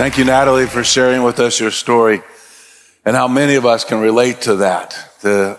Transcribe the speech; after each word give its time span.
Thank 0.00 0.16
you, 0.16 0.24
Natalie, 0.24 0.64
for 0.64 0.82
sharing 0.82 1.24
with 1.24 1.38
us 1.40 1.60
your 1.60 1.70
story 1.70 2.22
and 3.04 3.14
how 3.14 3.28
many 3.28 3.56
of 3.56 3.66
us 3.66 3.84
can 3.84 4.00
relate 4.00 4.40
to 4.40 4.56
that. 4.56 4.96
The, 5.20 5.58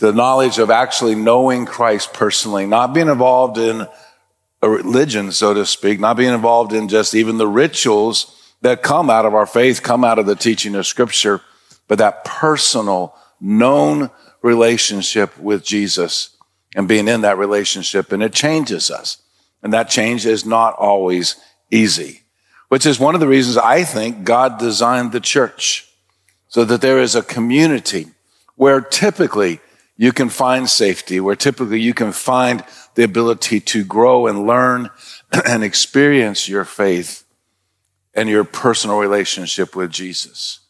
the 0.00 0.12
knowledge 0.12 0.58
of 0.58 0.68
actually 0.68 1.14
knowing 1.14 1.64
Christ 1.64 2.12
personally, 2.12 2.66
not 2.66 2.92
being 2.92 3.06
involved 3.06 3.56
in 3.56 3.86
a 4.62 4.68
religion, 4.68 5.30
so 5.30 5.54
to 5.54 5.64
speak, 5.64 6.00
not 6.00 6.16
being 6.16 6.34
involved 6.34 6.72
in 6.72 6.88
just 6.88 7.14
even 7.14 7.38
the 7.38 7.46
rituals 7.46 8.52
that 8.62 8.82
come 8.82 9.08
out 9.08 9.26
of 9.26 9.34
our 9.36 9.46
faith, 9.46 9.80
come 9.80 10.02
out 10.02 10.18
of 10.18 10.26
the 10.26 10.34
teaching 10.34 10.74
of 10.74 10.84
scripture, 10.84 11.40
but 11.86 11.98
that 11.98 12.24
personal, 12.24 13.14
known 13.40 14.10
relationship 14.42 15.38
with 15.38 15.64
Jesus 15.64 16.36
and 16.74 16.88
being 16.88 17.06
in 17.06 17.20
that 17.20 17.38
relationship. 17.38 18.10
And 18.10 18.24
it 18.24 18.32
changes 18.32 18.90
us. 18.90 19.22
And 19.62 19.72
that 19.72 19.88
change 19.88 20.26
is 20.26 20.44
not 20.44 20.74
always 20.74 21.36
easy 21.70 22.22
which 22.68 22.86
is 22.86 23.00
one 23.00 23.14
of 23.14 23.20
the 23.20 23.28
reasons 23.28 23.56
I 23.56 23.84
think 23.84 24.24
God 24.24 24.58
designed 24.58 25.12
the 25.12 25.20
church 25.20 25.88
so 26.48 26.64
that 26.64 26.80
there 26.80 26.98
is 26.98 27.14
a 27.14 27.22
community 27.22 28.08
where 28.56 28.80
typically 28.80 29.60
you 29.96 30.12
can 30.12 30.28
find 30.28 30.68
safety, 30.68 31.20
where 31.20 31.36
typically 31.36 31.80
you 31.80 31.92
can 31.92 32.12
find 32.12 32.64
the 32.94 33.04
ability 33.04 33.60
to 33.60 33.84
grow 33.84 34.26
and 34.26 34.46
learn 34.46 34.90
and 35.46 35.64
experience 35.64 36.48
your 36.48 36.64
faith 36.64 37.24
and 38.14 38.28
your 38.28 38.44
personal 38.44 38.98
relationship 38.98 39.76
with 39.76 39.90
Jesus. 39.90 40.60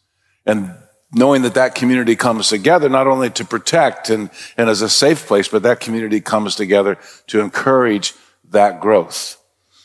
And 0.45 0.73
knowing 1.11 1.41
that 1.43 1.55
that 1.55 1.75
community 1.75 2.15
comes 2.15 2.49
together 2.49 2.89
not 2.89 3.07
only 3.07 3.29
to 3.31 3.45
protect 3.45 4.09
and, 4.09 4.29
and 4.57 4.69
as 4.69 4.81
a 4.81 4.89
safe 4.89 5.25
place, 5.25 5.47
but 5.47 5.63
that 5.63 5.79
community 5.79 6.21
comes 6.21 6.55
together 6.55 6.97
to 7.27 7.39
encourage 7.39 8.13
that 8.51 8.79
growth. 8.79 9.37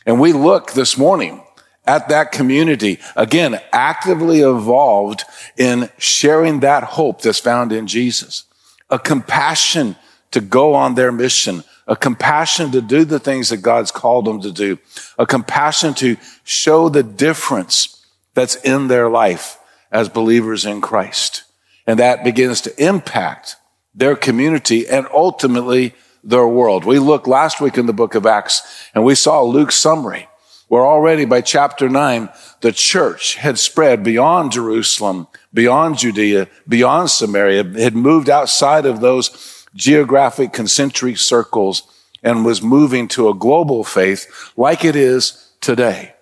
And 0.07 0.21
we 0.21 0.33
look 0.33 0.73
this 0.73 0.99
morning 0.99 1.44
at 1.87 2.09
that 2.09 2.33
community, 2.33 2.99
again, 3.15 3.61
actively 3.73 4.41
involved 4.41 5.25
in 5.57 5.91
sharing 5.99 6.61
that 6.61 6.85
hope 6.85 7.21
that's 7.21 7.39
found 7.39 7.73
in 7.73 7.87
Jesus. 7.87 8.45
A 8.91 8.99
compassion 8.99 9.97
to 10.31 10.41
go 10.41 10.75
on 10.75 10.95
their 10.95 11.13
mission, 11.13 11.63
a 11.87 11.95
compassion 11.95 12.71
to 12.73 12.81
do 12.81 13.05
the 13.05 13.19
things 13.19 13.51
that 13.51 13.59
God's 13.59 13.91
called 13.91 14.25
them 14.25 14.41
to 14.41 14.51
do, 14.51 14.79
a 15.19 15.27
compassion 15.27 15.95
to 15.95 16.17
show 16.43 16.89
the 16.89 17.03
difference 17.03 18.05
that's 18.33 18.57
in 18.57 18.89
their 18.89 19.09
life 19.09 19.59
as 19.93 20.09
believers 20.09 20.65
in 20.65 20.81
Christ. 20.81 21.45
And 21.87 21.99
that 21.99 22.25
begins 22.25 22.63
to 22.63 22.85
impact 22.85 23.57
their 23.95 24.17
community 24.17 24.89
and 24.89 25.07
ultimately 25.13 25.95
their 26.25 26.47
world. 26.47 26.85
We 26.85 26.99
looked 26.99 27.29
last 27.29 27.61
week 27.61 27.77
in 27.77 27.87
the 27.87 27.93
book 27.93 28.15
of 28.15 28.27
Acts 28.27 28.89
and 28.95 29.05
we 29.05 29.15
saw 29.15 29.43
Luke's 29.43 29.77
summary 29.77 30.29
where 30.75 30.85
already 30.85 31.25
by 31.25 31.41
chapter 31.41 31.89
nine, 31.89 32.29
the 32.61 32.73
church 32.73 33.37
had 33.37 33.61
spread 33.61 34.03
beyond 34.03 34.51
Jerusalem, 34.51 35.29
beyond 35.53 35.99
Judea, 35.99 36.49
beyond 36.67 37.11
Samaria, 37.11 37.63
had 37.63 37.95
moved 37.95 38.29
outside 38.29 38.85
of 38.85 38.99
those 38.99 39.69
geographic 39.77 40.53
concentric 40.53 41.19
circles 41.19 41.85
and 42.25 42.45
was 42.45 42.61
moving 42.61 43.07
to 43.07 43.29
a 43.29 43.35
global 43.35 43.85
faith 43.85 44.51
like 44.57 44.85
it 44.85 44.97
is 44.97 45.53
today. 45.61 46.13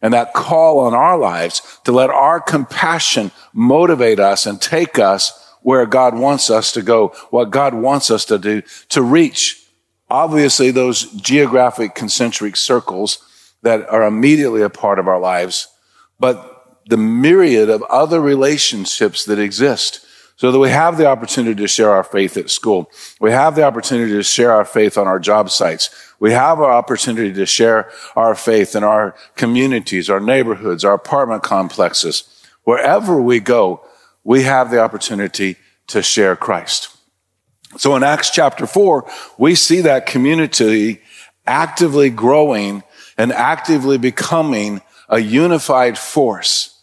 And 0.00 0.14
that 0.14 0.32
call 0.32 0.78
on 0.78 0.94
our 0.94 1.18
lives 1.18 1.78
to 1.84 1.92
let 1.92 2.08
our 2.08 2.40
compassion 2.40 3.30
motivate 3.52 4.20
us 4.20 4.46
and 4.46 4.58
take 4.58 4.98
us 4.98 5.54
where 5.60 5.84
God 5.84 6.18
wants 6.18 6.48
us 6.48 6.72
to 6.72 6.80
go, 6.80 7.08
what 7.28 7.50
God 7.50 7.74
wants 7.74 8.10
us 8.10 8.24
to 8.24 8.38
do 8.38 8.62
to 8.88 9.02
reach 9.02 9.66
obviously 10.08 10.70
those 10.70 11.12
geographic 11.12 11.94
concentric 11.94 12.56
circles 12.56 13.22
that 13.62 13.88
are 13.88 14.04
immediately 14.04 14.62
a 14.62 14.70
part 14.70 14.98
of 14.98 15.08
our 15.08 15.20
lives, 15.20 15.68
but 16.18 16.78
the 16.86 16.96
myriad 16.96 17.68
of 17.68 17.82
other 17.84 18.20
relationships 18.20 19.24
that 19.24 19.38
exist 19.38 20.04
so 20.36 20.52
that 20.52 20.58
we 20.58 20.70
have 20.70 20.96
the 20.96 21.06
opportunity 21.06 21.60
to 21.60 21.66
share 21.66 21.92
our 21.92 22.04
faith 22.04 22.36
at 22.36 22.48
school. 22.48 22.88
We 23.20 23.32
have 23.32 23.56
the 23.56 23.64
opportunity 23.64 24.12
to 24.12 24.22
share 24.22 24.52
our 24.52 24.64
faith 24.64 24.96
on 24.96 25.08
our 25.08 25.18
job 25.18 25.50
sites. 25.50 25.90
We 26.20 26.32
have 26.32 26.60
our 26.60 26.70
opportunity 26.70 27.32
to 27.32 27.44
share 27.44 27.90
our 28.14 28.36
faith 28.36 28.76
in 28.76 28.84
our 28.84 29.16
communities, 29.34 30.08
our 30.08 30.20
neighborhoods, 30.20 30.84
our 30.84 30.94
apartment 30.94 31.42
complexes. 31.42 32.22
Wherever 32.62 33.20
we 33.20 33.40
go, 33.40 33.84
we 34.22 34.44
have 34.44 34.70
the 34.70 34.80
opportunity 34.80 35.56
to 35.88 36.02
share 36.02 36.36
Christ. 36.36 36.96
So 37.76 37.96
in 37.96 38.04
Acts 38.04 38.30
chapter 38.30 38.66
four, 38.66 39.10
we 39.38 39.54
see 39.56 39.80
that 39.82 40.06
community 40.06 41.00
actively 41.48 42.10
growing 42.10 42.82
and 43.16 43.32
actively 43.32 43.98
becoming 43.98 44.80
a 45.08 45.18
unified 45.18 45.98
force 45.98 46.78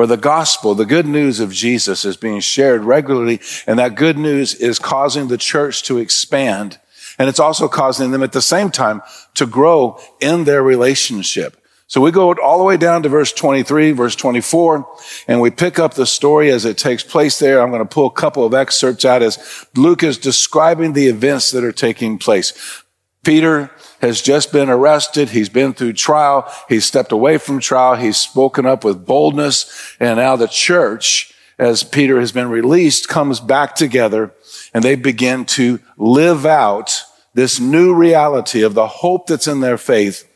where 0.00 0.06
the 0.06 0.16
gospel, 0.16 0.74
the 0.74 0.86
good 0.86 1.06
news 1.06 1.40
of 1.40 1.52
Jesus 1.52 2.06
is 2.06 2.16
being 2.16 2.40
shared 2.40 2.84
regularly. 2.84 3.40
And 3.66 3.78
that 3.78 3.96
good 3.96 4.16
news 4.16 4.54
is 4.54 4.78
causing 4.78 5.28
the 5.28 5.36
church 5.36 5.82
to 5.84 5.98
expand. 5.98 6.78
And 7.18 7.28
it's 7.28 7.38
also 7.38 7.68
causing 7.68 8.10
them 8.10 8.22
at 8.22 8.32
the 8.32 8.40
same 8.40 8.70
time 8.70 9.02
to 9.34 9.44
grow 9.44 10.00
in 10.20 10.44
their 10.44 10.62
relationship. 10.62 11.56
So 11.86 12.00
we 12.00 12.12
go 12.12 12.32
all 12.34 12.56
the 12.56 12.64
way 12.64 12.76
down 12.76 13.02
to 13.02 13.08
verse 13.08 13.32
23, 13.32 13.90
verse 13.90 14.14
24, 14.14 14.88
and 15.26 15.40
we 15.40 15.50
pick 15.50 15.78
up 15.78 15.94
the 15.94 16.06
story 16.06 16.50
as 16.50 16.64
it 16.64 16.78
takes 16.78 17.02
place 17.02 17.38
there. 17.40 17.60
I'm 17.60 17.70
going 17.70 17.82
to 17.82 17.84
pull 17.84 18.06
a 18.06 18.12
couple 18.12 18.46
of 18.46 18.54
excerpts 18.54 19.04
out 19.04 19.22
as 19.22 19.66
Luke 19.74 20.04
is 20.04 20.16
describing 20.16 20.92
the 20.92 21.08
events 21.08 21.50
that 21.50 21.64
are 21.64 21.72
taking 21.72 22.16
place. 22.16 22.84
Peter 23.24 23.70
has 24.00 24.22
just 24.22 24.52
been 24.52 24.68
arrested. 24.68 25.30
He's 25.30 25.48
been 25.48 25.72
through 25.72 25.92
trial. 25.94 26.50
He's 26.68 26.84
stepped 26.84 27.12
away 27.12 27.38
from 27.38 27.60
trial. 27.60 27.96
He's 27.96 28.16
spoken 28.16 28.66
up 28.66 28.84
with 28.84 29.06
boldness. 29.06 29.96
And 30.00 30.16
now 30.16 30.36
the 30.36 30.48
church, 30.48 31.32
as 31.58 31.82
Peter 31.82 32.18
has 32.20 32.32
been 32.32 32.48
released, 32.48 33.08
comes 33.08 33.40
back 33.40 33.74
together 33.74 34.32
and 34.72 34.82
they 34.82 34.94
begin 34.94 35.44
to 35.44 35.80
live 35.96 36.46
out 36.46 37.02
this 37.34 37.60
new 37.60 37.94
reality 37.94 38.62
of 38.62 38.74
the 38.74 38.86
hope 38.86 39.26
that's 39.26 39.46
in 39.46 39.60
their 39.60 39.78
faith. 39.78 40.26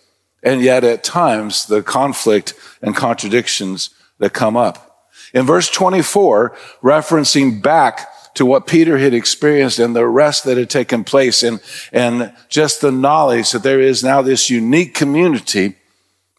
And 0.43 0.61
yet 0.61 0.85
at 0.85 1.03
times 1.03 1.67
the 1.67 1.83
conflict 1.83 2.55
and 2.83 2.95
contradictions 2.95 3.91
that 4.19 4.35
come 4.35 4.57
up. 4.57 5.09
In 5.33 5.47
verse 5.47 5.71
24, 5.71 6.55
referencing 6.83 7.63
back 7.63 8.09
to 8.35 8.45
what 8.45 8.67
Peter 8.67 8.99
had 8.99 9.15
experienced 9.15 9.79
and 9.79 9.95
the 9.95 10.07
rest 10.07 10.45
that 10.45 10.59
had 10.59 10.71
taken 10.71 11.05
place 11.05 11.43
and, 11.43 11.61
and 11.93 12.33
just 12.49 12.81
the 12.81 12.93
knowledge 12.93 13.53
that 13.53 13.63
there 13.63 13.81
is 13.81 14.03
now 14.03 14.23
this 14.23 14.51
unique 14.51 14.95
community 14.95 15.77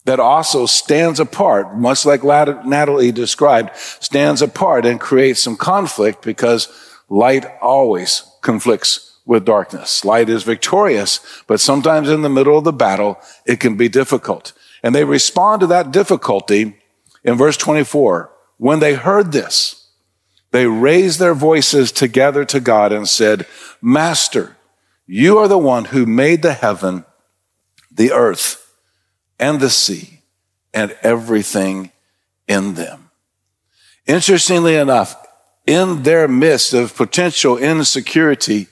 that 0.04 0.20
also 0.20 0.66
stands 0.66 1.20
apart, 1.20 1.76
much 1.78 2.06
like 2.06 2.24
Natalie 2.24 3.12
described, 3.12 3.76
stands 3.76 4.42
apart 4.42 4.86
and 4.86 5.00
creates 5.00 5.42
some 5.42 5.58
conflict 5.58 6.24
because 6.24 6.68
light 7.10 7.46
always 7.62 8.24
conflicts 8.42 9.20
with 9.26 9.46
darkness. 9.46 10.06
Light 10.06 10.30
is 10.30 10.44
victorious, 10.44 11.20
but 11.48 11.60
sometimes 11.60 12.10
in 12.10 12.22
the 12.22 12.30
middle 12.30 12.58
of 12.58 12.64
the 12.64 12.72
battle, 12.74 13.18
it 13.46 13.60
can 13.60 13.76
be 13.76 13.90
difficult. 13.90 14.54
And 14.84 14.94
they 14.94 15.04
respond 15.04 15.62
to 15.62 15.68
that 15.68 15.92
difficulty 15.92 16.78
in 17.24 17.36
verse 17.36 17.58
24. 17.58 18.32
When 18.58 18.80
they 18.80 18.94
heard 18.94 19.32
this, 19.32 19.85
they 20.56 20.68
raised 20.68 21.20
their 21.20 21.34
voices 21.34 21.92
together 21.92 22.46
to 22.46 22.62
God 22.62 22.94
and 22.94 23.10
said, 23.10 23.46
Master, 23.82 24.56
you 25.06 25.38
are 25.38 25.50
the 25.50 25.58
one 25.58 25.84
who 25.84 26.06
made 26.06 26.44
the 26.44 26.54
heaven, 26.54 27.04
the 27.92 28.14
earth, 28.14 28.74
and 29.38 29.60
the 29.60 29.70
sea, 29.70 30.22
and 30.74 30.96
everything 31.02 31.92
in 32.48 32.76
them. 32.76 33.10
Interestingly 34.08 34.78
enough, 34.78 35.18
in 35.68 36.04
their 36.04 36.26
midst 36.26 36.74
of 36.74 36.96
potential 36.96 37.58
insecurity, 37.58 38.68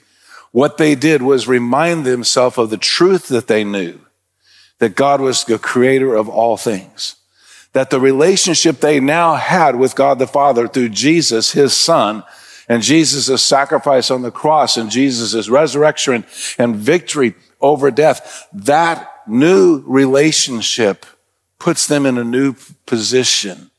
what 0.52 0.78
they 0.78 0.94
did 0.94 1.20
was 1.20 1.46
remind 1.46 2.06
themselves 2.06 2.56
of 2.56 2.70
the 2.70 2.78
truth 2.78 3.28
that 3.28 3.46
they 3.46 3.62
knew, 3.62 4.00
that 4.78 4.96
God 4.96 5.20
was 5.20 5.44
the 5.44 5.58
creator 5.58 6.14
of 6.14 6.30
all 6.30 6.56
things 6.56 7.16
that 7.74 7.90
the 7.90 8.00
relationship 8.00 8.80
they 8.80 9.00
now 9.00 9.34
had 9.34 9.76
with 9.76 9.94
God 9.94 10.18
the 10.18 10.26
Father 10.26 10.66
through 10.66 10.88
Jesus, 10.90 11.52
his 11.52 11.74
son, 11.76 12.24
and 12.68 12.82
Jesus' 12.82 13.42
sacrifice 13.42 14.10
on 14.10 14.22
the 14.22 14.30
cross 14.30 14.76
and 14.76 14.90
Jesus' 14.90 15.48
resurrection 15.48 16.24
and 16.56 16.76
victory 16.76 17.34
over 17.60 17.90
death, 17.90 18.48
that 18.52 19.10
new 19.26 19.82
relationship 19.86 21.04
puts 21.58 21.86
them 21.86 22.06
in 22.06 22.16
a 22.16 22.24
new 22.24 22.54
position 22.86 23.70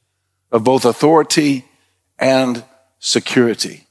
of 0.52 0.64
both 0.64 0.86
authority 0.86 1.66
and 2.20 2.64
security. 3.00 3.88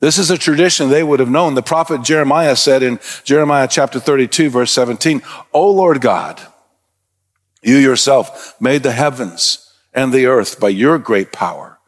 This 0.00 0.18
is 0.18 0.30
a 0.30 0.38
tradition 0.38 0.88
they 0.88 1.04
would 1.04 1.20
have 1.20 1.30
known. 1.30 1.54
The 1.54 1.62
prophet 1.62 2.02
Jeremiah 2.02 2.56
said 2.56 2.82
in 2.82 2.98
Jeremiah 3.24 3.68
chapter 3.68 3.98
32 3.98 4.50
verse 4.50 4.72
17, 4.72 5.22
O 5.52 5.70
Lord 5.70 6.00
God, 6.00 6.40
you 7.62 7.76
yourself 7.76 8.60
made 8.60 8.82
the 8.82 8.92
heavens 8.92 9.72
and 9.94 10.12
the 10.12 10.26
earth 10.26 10.58
by 10.58 10.68
your 10.68 10.98
great 10.98 11.32
power 11.32 11.78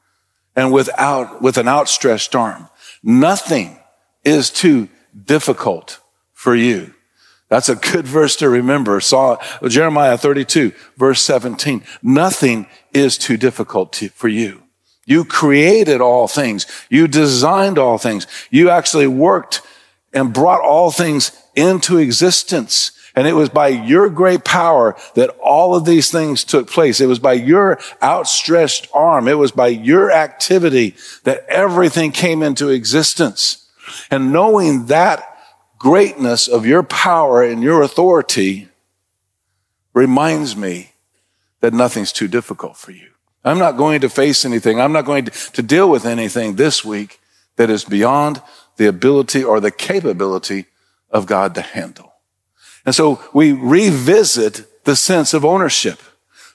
and 0.57 0.73
without, 0.73 1.43
with 1.43 1.57
an 1.57 1.69
outstretched 1.69 2.35
arm. 2.35 2.69
Nothing 3.03 3.79
is 4.25 4.51
too 4.51 4.89
difficult 5.27 6.01
for 6.33 6.55
you. 6.55 6.95
That's 7.49 7.69
a 7.69 7.77
good 7.77 8.07
verse 8.19 8.37
to 8.37 8.49
remember. 8.49 9.01
Saw 9.01 9.37
Jeremiah 9.67 10.17
32, 10.17 10.73
verse 10.97 11.23
17. 11.23 11.83
Nothing 12.03 12.67
is 12.93 13.19
too 13.19 13.37
difficult 13.37 13.93
to, 13.95 14.09
for 14.11 14.29
you. 14.29 14.63
You 15.07 15.25
created 15.25 16.01
all 16.01 16.29
things. 16.29 16.67
You 16.89 17.09
designed 17.09 17.79
all 17.79 17.99
things. 17.99 18.27
You 18.51 18.71
actually 18.71 19.07
worked 19.07 19.61
and 20.13 20.33
brought 20.33 20.63
all 20.63 20.91
things 20.91 21.33
into 21.55 21.99
existence. 21.99 22.93
And 23.17 23.29
it 23.29 23.35
was 23.35 23.49
by 23.49 23.69
your 23.69 24.09
great 24.11 24.45
power 24.45 24.97
that 25.15 25.31
all 25.43 25.75
of 25.77 25.85
these 25.85 26.11
things 26.11 26.43
took 26.43 26.69
place. 26.69 27.01
It 27.01 27.07
was 27.07 27.21
by 27.21 27.35
your 27.35 27.79
outstretched 28.03 28.89
arm. 28.93 29.29
It 29.29 29.39
was 29.39 29.53
by 29.53 29.69
your 29.69 30.11
activity 30.11 30.97
that 31.23 31.47
everything 31.49 32.11
came 32.11 32.43
into 32.43 32.71
existence. 32.71 33.69
And 34.11 34.33
knowing 34.33 34.87
that 34.87 35.39
greatness 35.79 36.49
of 36.49 36.67
your 36.67 36.83
power 36.83 37.43
and 37.43 37.63
your 37.63 37.83
authority 37.83 38.69
reminds 39.93 40.57
me 40.57 40.93
that 41.61 41.73
nothing's 41.73 42.13
too 42.13 42.27
difficult 42.27 42.77
for 42.77 42.91
you. 42.91 43.11
I'm 43.45 43.59
not 43.59 43.77
going 43.77 44.01
to 44.01 44.09
face 44.09 44.45
anything. 44.45 44.81
I'm 44.81 44.93
not 44.93 45.05
going 45.05 45.27
to, 45.27 45.63
deal 45.63 45.89
with 45.89 46.07
anything 46.07 46.57
this 46.57 46.85
week 46.85 47.21
that 47.57 47.71
is 47.71 47.85
beyond 47.85 48.43
the 48.77 48.87
ability 48.87 49.45
or 49.45 49.61
the 49.61 49.71
capability 49.71 50.67
of 51.11 51.27
God 51.27 51.55
to 51.55 51.61
handle. 51.61 52.14
And 52.85 52.95
so 52.95 53.23
we 53.33 53.53
revisit 53.53 54.85
the 54.85 54.97
sense 54.97 55.35
of 55.35 55.45
ownership. 55.45 56.01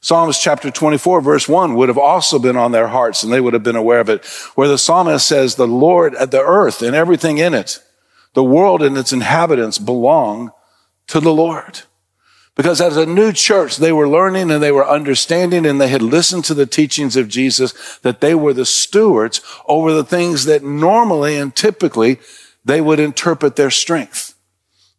Psalms 0.02 0.40
chapter 0.40 0.72
24 0.72 1.22
verse 1.22 1.50
1 1.50 1.76
would 1.76 1.90
have 1.90 1.98
also 1.98 2.40
been 2.40 2.56
on 2.56 2.72
their 2.72 2.88
hearts 2.88 3.24
and 3.24 3.34
they 3.34 3.42
would 3.42 3.54
have 3.54 3.64
been 3.64 3.76
aware 3.76 4.00
of 4.00 4.10
it, 4.10 4.26
where 4.56 4.68
the 4.68 4.78
psalmist 4.78 5.28
says, 5.28 5.56
the 5.56 5.68
Lord, 5.68 6.16
uh, 6.16 6.26
the 6.26 6.42
earth 6.42 6.82
and 6.82 6.96
everything 6.96 7.38
in 7.38 7.54
it, 7.54 7.80
the 8.34 8.44
world 8.44 8.82
and 8.82 8.98
its 8.98 9.12
inhabitants 9.12 9.78
belong 9.78 10.52
to 11.08 11.20
the 11.20 11.34
Lord. 11.34 11.82
Because 12.56 12.82
as 12.82 12.98
a 12.98 13.06
new 13.06 13.32
church, 13.32 13.78
they 13.78 13.92
were 13.92 14.08
learning 14.08 14.52
and 14.52 14.62
they 14.62 14.72
were 14.72 14.88
understanding 14.88 15.66
and 15.66 15.80
they 15.80 15.88
had 15.88 16.02
listened 16.02 16.46
to 16.46 16.54
the 16.54 16.66
teachings 16.66 17.16
of 17.16 17.30
Jesus 17.30 17.98
that 18.00 18.22
they 18.22 18.36
were 18.36 18.54
the 18.54 18.66
stewards 18.66 19.42
over 19.66 19.94
the 19.94 20.04
things 20.04 20.46
that 20.46 20.64
normally 20.64 21.38
and 21.38 21.56
typically 21.56 22.20
they 22.66 22.82
would 22.82 23.00
interpret 23.00 23.56
their 23.56 23.72
strength. 23.72 24.36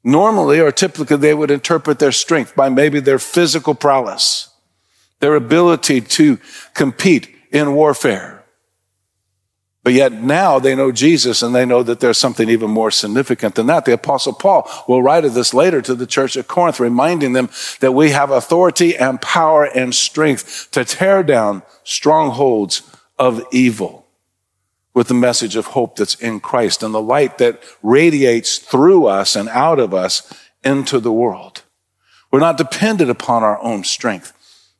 Normally 0.02 0.60
or 0.60 0.72
typically 0.72 1.16
they 1.16 1.34
would 1.34 1.50
interpret 1.50 1.98
their 1.98 2.12
strength 2.12 2.56
by 2.56 2.68
maybe 2.68 3.00
their 3.00 3.18
physical 3.18 3.74
prowess, 3.74 4.48
their 5.20 5.34
ability 5.34 6.00
to 6.00 6.38
compete 6.74 7.28
in 7.52 7.74
warfare. 7.74 8.44
But 9.82 9.94
yet 9.94 10.12
now 10.12 10.58
they 10.58 10.74
know 10.74 10.92
Jesus 10.92 11.42
and 11.42 11.54
they 11.54 11.64
know 11.64 11.82
that 11.82 12.00
there's 12.00 12.18
something 12.18 12.48
even 12.50 12.70
more 12.70 12.90
significant 12.90 13.54
than 13.54 13.66
that. 13.66 13.86
The 13.86 13.94
apostle 13.94 14.34
Paul 14.34 14.70
will 14.86 15.02
write 15.02 15.24
of 15.24 15.34
this 15.34 15.54
later 15.54 15.80
to 15.82 15.94
the 15.94 16.06
church 16.06 16.36
at 16.36 16.48
Corinth, 16.48 16.80
reminding 16.80 17.32
them 17.32 17.48
that 17.80 17.92
we 17.92 18.10
have 18.10 18.30
authority 18.30 18.96
and 18.96 19.20
power 19.20 19.64
and 19.64 19.94
strength 19.94 20.70
to 20.72 20.84
tear 20.84 21.22
down 21.22 21.62
strongholds 21.82 22.82
of 23.18 23.42
evil 23.52 23.99
with 24.92 25.08
the 25.08 25.14
message 25.14 25.56
of 25.56 25.66
hope 25.66 25.96
that's 25.96 26.14
in 26.16 26.40
Christ 26.40 26.82
and 26.82 26.92
the 26.92 27.02
light 27.02 27.38
that 27.38 27.62
radiates 27.82 28.58
through 28.58 29.06
us 29.06 29.36
and 29.36 29.48
out 29.48 29.78
of 29.78 29.94
us 29.94 30.32
into 30.64 30.98
the 30.98 31.12
world. 31.12 31.62
We're 32.30 32.40
not 32.40 32.58
dependent 32.58 33.10
upon 33.10 33.42
our 33.42 33.60
own 33.62 33.84
strength 33.84 34.32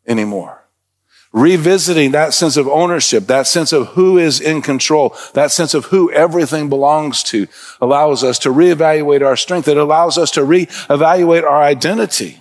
anymore. 0.06 0.64
Revisiting 1.32 2.10
that 2.10 2.34
sense 2.34 2.56
of 2.56 2.66
ownership, 2.66 3.28
that 3.28 3.46
sense 3.46 3.72
of 3.72 3.88
who 3.88 4.18
is 4.18 4.40
in 4.40 4.62
control, 4.62 5.14
that 5.34 5.52
sense 5.52 5.74
of 5.74 5.86
who 5.86 6.10
everything 6.10 6.68
belongs 6.68 7.22
to 7.24 7.46
allows 7.80 8.24
us 8.24 8.40
to 8.40 8.48
reevaluate 8.48 9.24
our 9.24 9.36
strength. 9.36 9.68
It 9.68 9.76
allows 9.76 10.18
us 10.18 10.32
to 10.32 10.40
reevaluate 10.40 11.44
our 11.44 11.62
identity 11.62 12.40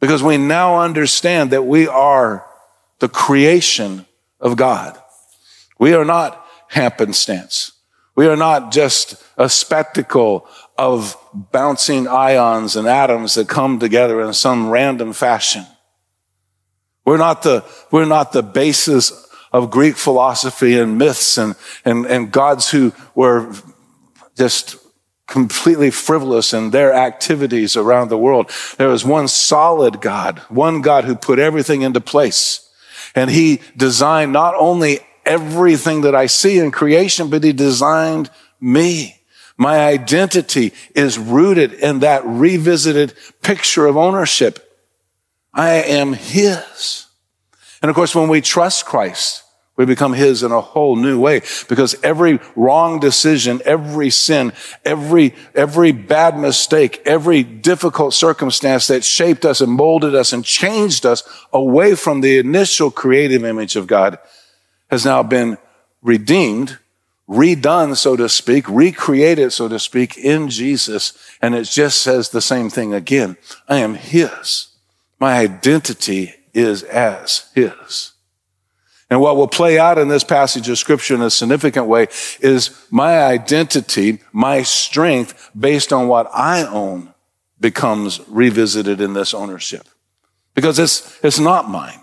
because 0.00 0.22
we 0.22 0.36
now 0.36 0.80
understand 0.80 1.50
that 1.50 1.62
we 1.62 1.88
are 1.88 2.44
the 2.98 3.08
creation 3.08 4.04
of 4.38 4.56
God. 4.56 4.98
We 5.78 5.94
are 5.94 6.04
not 6.04 6.41
happenstance. 6.72 7.72
We 8.14 8.26
are 8.26 8.36
not 8.36 8.72
just 8.72 9.22
a 9.36 9.48
spectacle 9.48 10.46
of 10.78 11.16
bouncing 11.34 12.08
ions 12.08 12.76
and 12.76 12.88
atoms 12.88 13.34
that 13.34 13.48
come 13.48 13.78
together 13.78 14.22
in 14.22 14.32
some 14.32 14.70
random 14.70 15.12
fashion. 15.12 15.66
We're 17.04 17.18
not 17.18 17.42
the, 17.42 17.64
we're 17.90 18.06
not 18.06 18.32
the 18.32 18.42
basis 18.42 19.12
of 19.52 19.70
Greek 19.70 19.96
philosophy 19.96 20.78
and 20.78 20.96
myths 20.96 21.36
and, 21.36 21.56
and, 21.84 22.06
and 22.06 22.32
gods 22.32 22.70
who 22.70 22.92
were 23.14 23.54
just 24.36 24.76
completely 25.26 25.90
frivolous 25.90 26.54
in 26.54 26.70
their 26.70 26.94
activities 26.94 27.76
around 27.76 28.08
the 28.08 28.18
world. 28.18 28.50
There 28.78 28.88
was 28.88 29.04
one 29.04 29.28
solid 29.28 30.00
God, 30.00 30.38
one 30.48 30.80
God 30.80 31.04
who 31.04 31.16
put 31.16 31.38
everything 31.38 31.82
into 31.82 32.00
place. 32.00 32.66
And 33.14 33.30
he 33.30 33.60
designed 33.76 34.32
not 34.32 34.54
only 34.54 35.00
everything 35.24 36.02
that 36.02 36.14
I 36.14 36.26
see 36.26 36.58
in 36.58 36.70
creation, 36.70 37.30
but 37.30 37.44
he 37.44 37.52
designed 37.52 38.30
me. 38.60 39.18
My 39.56 39.80
identity 39.86 40.72
is 40.94 41.18
rooted 41.18 41.72
in 41.72 42.00
that 42.00 42.24
revisited 42.24 43.14
picture 43.42 43.86
of 43.86 43.96
ownership. 43.96 44.68
I 45.52 45.74
am 45.74 46.14
his. 46.14 47.06
And 47.82 47.90
of 47.90 47.94
course, 47.94 48.14
when 48.14 48.28
we 48.28 48.40
trust 48.40 48.86
Christ, 48.86 49.42
we 49.76 49.86
become 49.86 50.12
his 50.12 50.42
in 50.42 50.52
a 50.52 50.60
whole 50.60 50.96
new 50.96 51.18
way 51.18 51.40
because 51.68 51.96
every 52.02 52.38
wrong 52.54 53.00
decision, 53.00 53.60
every 53.64 54.10
sin, 54.10 54.52
every, 54.84 55.34
every 55.54 55.92
bad 55.92 56.38
mistake, 56.38 57.02
every 57.06 57.42
difficult 57.42 58.14
circumstance 58.14 58.86
that 58.88 59.02
shaped 59.02 59.44
us 59.44 59.60
and 59.60 59.72
molded 59.72 60.14
us 60.14 60.32
and 60.32 60.44
changed 60.44 61.06
us 61.06 61.22
away 61.52 61.94
from 61.94 62.20
the 62.20 62.38
initial 62.38 62.90
creative 62.90 63.44
image 63.44 63.74
of 63.76 63.86
God 63.86 64.18
has 64.92 65.06
now 65.06 65.22
been 65.22 65.56
redeemed, 66.02 66.78
redone, 67.26 67.96
so 67.96 68.14
to 68.14 68.28
speak, 68.28 68.68
recreated, 68.68 69.50
so 69.50 69.66
to 69.66 69.78
speak, 69.78 70.18
in 70.18 70.50
Jesus. 70.50 71.14
And 71.40 71.54
it 71.54 71.64
just 71.64 72.02
says 72.02 72.28
the 72.28 72.42
same 72.42 72.68
thing 72.68 72.92
again. 72.92 73.38
I 73.66 73.78
am 73.78 73.94
His. 73.94 74.68
My 75.18 75.38
identity 75.38 76.34
is 76.52 76.82
as 76.82 77.50
His. 77.54 78.12
And 79.08 79.20
what 79.22 79.36
will 79.36 79.48
play 79.48 79.78
out 79.78 79.96
in 79.96 80.08
this 80.08 80.24
passage 80.24 80.68
of 80.68 80.76
scripture 80.76 81.14
in 81.14 81.22
a 81.22 81.30
significant 81.30 81.86
way 81.86 82.08
is 82.40 82.86
my 82.90 83.22
identity, 83.22 84.20
my 84.30 84.62
strength 84.62 85.50
based 85.58 85.90
on 85.92 86.06
what 86.06 86.28
I 86.34 86.66
own 86.66 87.14
becomes 87.58 88.20
revisited 88.28 89.00
in 89.00 89.14
this 89.14 89.32
ownership. 89.32 89.88
Because 90.54 90.78
it's, 90.78 91.18
it's 91.24 91.38
not 91.38 91.70
mine. 91.70 92.00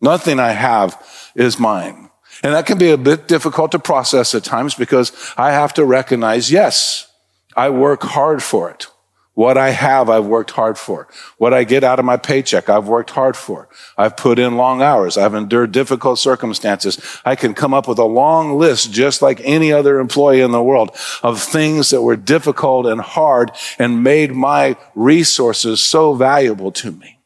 Nothing 0.00 0.40
I 0.40 0.52
have 0.52 1.00
is 1.34 1.58
mine. 1.58 2.09
And 2.42 2.54
that 2.54 2.66
can 2.66 2.78
be 2.78 2.90
a 2.90 2.96
bit 2.96 3.28
difficult 3.28 3.72
to 3.72 3.78
process 3.78 4.34
at 4.34 4.44
times 4.44 4.74
because 4.74 5.12
I 5.36 5.52
have 5.52 5.74
to 5.74 5.84
recognize, 5.84 6.50
yes, 6.50 7.10
I 7.56 7.70
work 7.70 8.02
hard 8.02 8.42
for 8.42 8.70
it. 8.70 8.86
What 9.34 9.56
I 9.56 9.70
have, 9.70 10.10
I've 10.10 10.26
worked 10.26 10.50
hard 10.50 10.76
for. 10.76 11.08
What 11.38 11.54
I 11.54 11.64
get 11.64 11.84
out 11.84 11.98
of 11.98 12.04
my 12.04 12.16
paycheck, 12.16 12.68
I've 12.68 12.88
worked 12.88 13.10
hard 13.10 13.36
for. 13.36 13.68
I've 13.96 14.16
put 14.16 14.38
in 14.38 14.56
long 14.56 14.82
hours. 14.82 15.16
I've 15.16 15.34
endured 15.34 15.72
difficult 15.72 16.18
circumstances. 16.18 17.00
I 17.24 17.36
can 17.36 17.54
come 17.54 17.72
up 17.72 17.86
with 17.86 17.98
a 17.98 18.04
long 18.04 18.58
list, 18.58 18.92
just 18.92 19.22
like 19.22 19.40
any 19.44 19.72
other 19.72 19.98
employee 19.98 20.40
in 20.40 20.50
the 20.50 20.62
world, 20.62 20.96
of 21.22 21.40
things 21.40 21.90
that 21.90 22.02
were 22.02 22.16
difficult 22.16 22.86
and 22.86 23.00
hard 23.00 23.52
and 23.78 24.02
made 24.02 24.32
my 24.32 24.76
resources 24.94 25.80
so 25.80 26.14
valuable 26.14 26.72
to 26.72 26.90
me. 26.90 27.19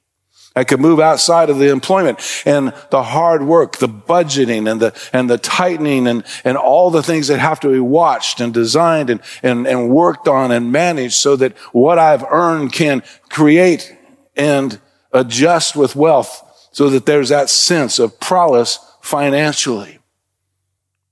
I 0.56 0.62
could 0.62 0.80
move 0.80 1.00
outside 1.00 1.50
of 1.50 1.58
the 1.58 1.70
employment 1.70 2.20
and 2.46 2.73
the 2.90 3.02
hard 3.02 3.42
work, 3.42 3.78
the 3.78 3.88
budgeting 3.88 4.70
and 4.70 4.80
the, 4.80 4.94
and 5.12 5.28
the 5.28 5.38
tightening 5.38 6.06
and, 6.06 6.25
and 6.44 6.56
all 6.56 6.90
the 6.90 7.02
things 7.02 7.26
that 7.26 7.40
have 7.40 7.58
to 7.61 7.73
be 7.73 7.80
watched 7.80 8.40
and 8.40 8.54
designed 8.54 9.11
and, 9.11 9.20
and, 9.42 9.66
and 9.66 9.90
worked 9.90 10.28
on 10.28 10.52
and 10.52 10.70
managed 10.70 11.14
so 11.14 11.34
that 11.37 11.56
what 11.73 11.99
I've 11.99 12.25
earned 12.30 12.73
can 12.73 13.02
create 13.30 13.96
and 14.37 14.80
adjust 15.12 15.75
with 15.75 15.96
wealth 15.96 16.40
so 16.70 16.88
that 16.90 17.06
there's 17.06 17.30
that 17.30 17.50
sense 17.50 17.99
of 17.99 18.20
prowess 18.20 18.78
financially. 19.00 19.99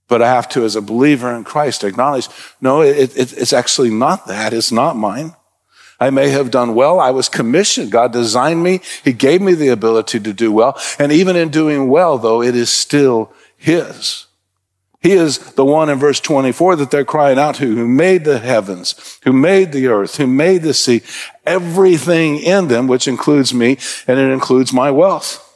But 0.07 0.23
I 0.23 0.29
have 0.29 0.49
to, 0.51 0.65
as 0.65 0.77
a 0.77 0.83
believer 0.83 1.35
in 1.35 1.43
Christ, 1.43 1.85
acknowledge, 1.85 2.29
no, 2.61 2.83
it, 2.83 3.17
it, 3.17 3.33
it's 3.33 3.53
actually 3.53 3.91
not 3.91 4.27
that. 4.27 4.53
It's 4.53 4.71
not 4.71 4.97
mine. 4.97 5.35
I 6.01 6.11
may 6.11 6.31
have 6.31 6.51
done 6.51 6.75
well. 6.75 6.99
I 6.99 7.11
was 7.11 7.29
commissioned. 7.29 7.93
God 7.93 8.13
designed 8.13 8.63
me. 8.63 8.81
He 9.05 9.13
gave 9.13 9.41
me 9.41 9.55
the 9.55 9.69
ability 9.69 10.21
to 10.21 10.33
do 10.33 10.51
well. 10.53 10.79
And 10.99 11.13
even 11.13 11.37
in 11.37 11.51
doing 11.51 11.89
well, 11.89 12.19
though, 12.19 12.43
it 12.43 12.57
is 12.57 12.71
still 12.71 13.33
His. 13.57 14.27
He 15.03 15.13
is 15.13 15.39
the 15.55 15.65
one 15.65 15.91
in 15.91 15.99
verse 15.99 16.21
24 16.21 16.77
that 16.77 16.93
they're 16.93 17.05
crying 17.05 17.39
out 17.39 17.57
to, 17.57 17.75
who 17.75 17.89
made 17.89 18.25
the 18.25 18.39
heavens, 18.39 19.19
who 19.25 19.33
made 19.33 19.73
the 19.73 19.89
earth, 19.89 20.17
who 20.17 20.29
made 20.29 20.63
the 20.63 20.73
sea, 20.73 21.03
everything 21.45 22.39
in 22.39 22.69
them, 22.69 22.87
which 22.87 23.09
includes 23.09 23.53
me, 23.53 23.79
and 24.07 24.21
it 24.21 24.31
includes 24.31 24.73
my 24.73 24.93
wealth. 24.93 25.49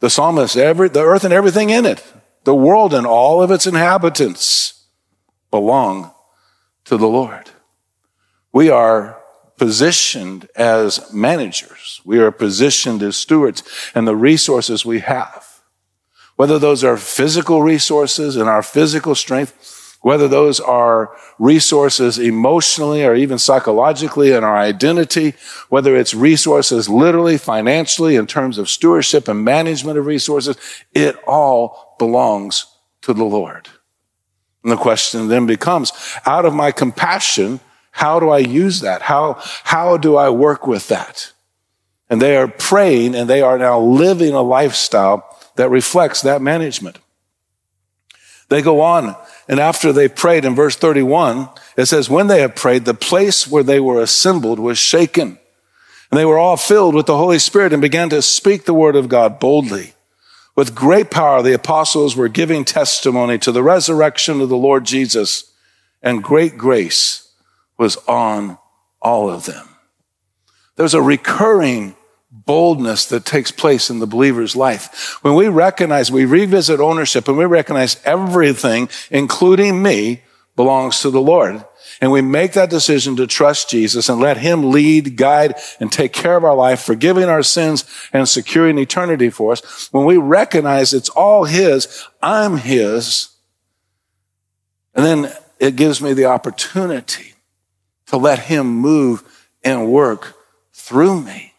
The 0.00 0.08
psalmist, 0.08 0.56
every, 0.56 0.88
the 0.88 1.02
earth 1.02 1.24
and 1.24 1.34
everything 1.34 1.68
in 1.68 1.84
it, 1.84 2.02
the 2.44 2.54
world 2.54 2.94
and 2.94 3.06
all 3.06 3.42
of 3.42 3.50
its 3.50 3.66
inhabitants 3.66 4.86
belong 5.50 6.10
to 6.86 6.96
the 6.96 7.08
Lord. 7.08 7.50
We 8.50 8.70
are 8.70 9.17
positioned 9.58 10.48
as 10.56 11.12
managers. 11.12 12.00
We 12.04 12.18
are 12.18 12.30
positioned 12.30 13.02
as 13.02 13.16
stewards 13.16 13.62
and 13.94 14.06
the 14.06 14.16
resources 14.16 14.86
we 14.86 15.00
have, 15.00 15.44
whether 16.36 16.58
those 16.58 16.84
are 16.84 16.96
physical 16.96 17.62
resources 17.62 18.36
and 18.36 18.48
our 18.48 18.62
physical 18.62 19.14
strength, 19.14 19.98
whether 20.00 20.28
those 20.28 20.60
are 20.60 21.10
resources 21.40 22.18
emotionally 22.18 23.04
or 23.04 23.14
even 23.14 23.36
psychologically 23.36 24.30
in 24.30 24.44
our 24.44 24.56
identity, 24.56 25.34
whether 25.68 25.96
it's 25.96 26.14
resources 26.14 26.88
literally, 26.88 27.36
financially, 27.36 28.14
in 28.14 28.26
terms 28.26 28.58
of 28.58 28.68
stewardship 28.68 29.26
and 29.26 29.44
management 29.44 29.98
of 29.98 30.06
resources, 30.06 30.56
it 30.94 31.16
all 31.26 31.96
belongs 31.98 32.66
to 33.02 33.12
the 33.12 33.24
Lord. 33.24 33.68
And 34.62 34.70
the 34.70 34.76
question 34.76 35.28
then 35.28 35.46
becomes, 35.46 35.92
out 36.24 36.44
of 36.44 36.54
my 36.54 36.70
compassion, 36.70 37.58
how 37.90 38.20
do 38.20 38.30
I 38.30 38.38
use 38.38 38.80
that? 38.80 39.02
How, 39.02 39.40
how 39.64 39.96
do 39.96 40.16
I 40.16 40.30
work 40.30 40.66
with 40.66 40.88
that? 40.88 41.32
And 42.10 42.22
they 42.22 42.36
are 42.36 42.48
praying 42.48 43.14
and 43.14 43.28
they 43.28 43.42
are 43.42 43.58
now 43.58 43.80
living 43.80 44.34
a 44.34 44.42
lifestyle 44.42 45.24
that 45.56 45.70
reflects 45.70 46.22
that 46.22 46.40
management. 46.40 46.98
They 48.48 48.62
go 48.62 48.80
on 48.80 49.14
and 49.48 49.58
after 49.58 49.92
they 49.92 50.08
prayed 50.08 50.44
in 50.44 50.54
verse 50.54 50.76
31, 50.76 51.48
it 51.76 51.86
says, 51.86 52.10
when 52.10 52.26
they 52.26 52.40
had 52.42 52.54
prayed, 52.54 52.84
the 52.84 52.94
place 52.94 53.48
where 53.48 53.62
they 53.62 53.80
were 53.80 54.00
assembled 54.00 54.58
was 54.58 54.78
shaken. 54.78 55.38
And 56.10 56.18
they 56.18 56.26
were 56.26 56.38
all 56.38 56.56
filled 56.56 56.94
with 56.94 57.06
the 57.06 57.16
Holy 57.16 57.38
Spirit 57.38 57.72
and 57.72 57.80
began 57.80 58.10
to 58.10 58.22
speak 58.22 58.64
the 58.64 58.74
word 58.74 58.96
of 58.96 59.08
God 59.08 59.38
boldly. 59.38 59.94
With 60.54 60.74
great 60.74 61.10
power, 61.10 61.42
the 61.42 61.54
apostles 61.54 62.16
were 62.16 62.28
giving 62.28 62.64
testimony 62.64 63.38
to 63.38 63.52
the 63.52 63.62
resurrection 63.62 64.40
of 64.40 64.48
the 64.48 64.56
Lord 64.56 64.84
Jesus 64.84 65.52
and 66.02 66.22
great 66.22 66.58
grace 66.58 67.27
was 67.78 67.96
on 68.08 68.58
all 69.00 69.30
of 69.30 69.46
them. 69.46 69.68
There's 70.76 70.94
a 70.94 71.02
recurring 71.02 71.96
boldness 72.30 73.06
that 73.06 73.24
takes 73.24 73.50
place 73.50 73.90
in 73.90 74.00
the 74.00 74.06
believer's 74.06 74.54
life. 74.54 75.18
When 75.22 75.34
we 75.34 75.48
recognize, 75.48 76.10
we 76.10 76.24
revisit 76.24 76.80
ownership 76.80 77.26
and 77.28 77.38
we 77.38 77.44
recognize 77.46 78.00
everything, 78.04 78.88
including 79.10 79.82
me, 79.82 80.22
belongs 80.56 81.00
to 81.00 81.10
the 81.10 81.20
Lord. 81.20 81.64
And 82.00 82.12
we 82.12 82.20
make 82.20 82.52
that 82.52 82.70
decision 82.70 83.16
to 83.16 83.26
trust 83.26 83.70
Jesus 83.70 84.08
and 84.08 84.20
let 84.20 84.36
him 84.36 84.70
lead, 84.70 85.16
guide, 85.16 85.54
and 85.80 85.90
take 85.90 86.12
care 86.12 86.36
of 86.36 86.44
our 86.44 86.54
life, 86.54 86.80
forgiving 86.80 87.24
our 87.24 87.42
sins 87.42 87.84
and 88.12 88.28
securing 88.28 88.78
eternity 88.78 89.30
for 89.30 89.52
us. 89.52 89.88
When 89.90 90.04
we 90.04 90.16
recognize 90.16 90.92
it's 90.92 91.08
all 91.08 91.44
his, 91.44 92.04
I'm 92.22 92.58
his, 92.58 93.28
and 94.94 95.04
then 95.04 95.32
it 95.58 95.76
gives 95.76 96.02
me 96.02 96.12
the 96.12 96.26
opportunity 96.26 97.34
to 98.08 98.16
let 98.16 98.40
him 98.40 98.66
move 98.66 99.22
and 99.62 99.90
work 99.90 100.34
through 100.72 101.20
me. 101.22 101.54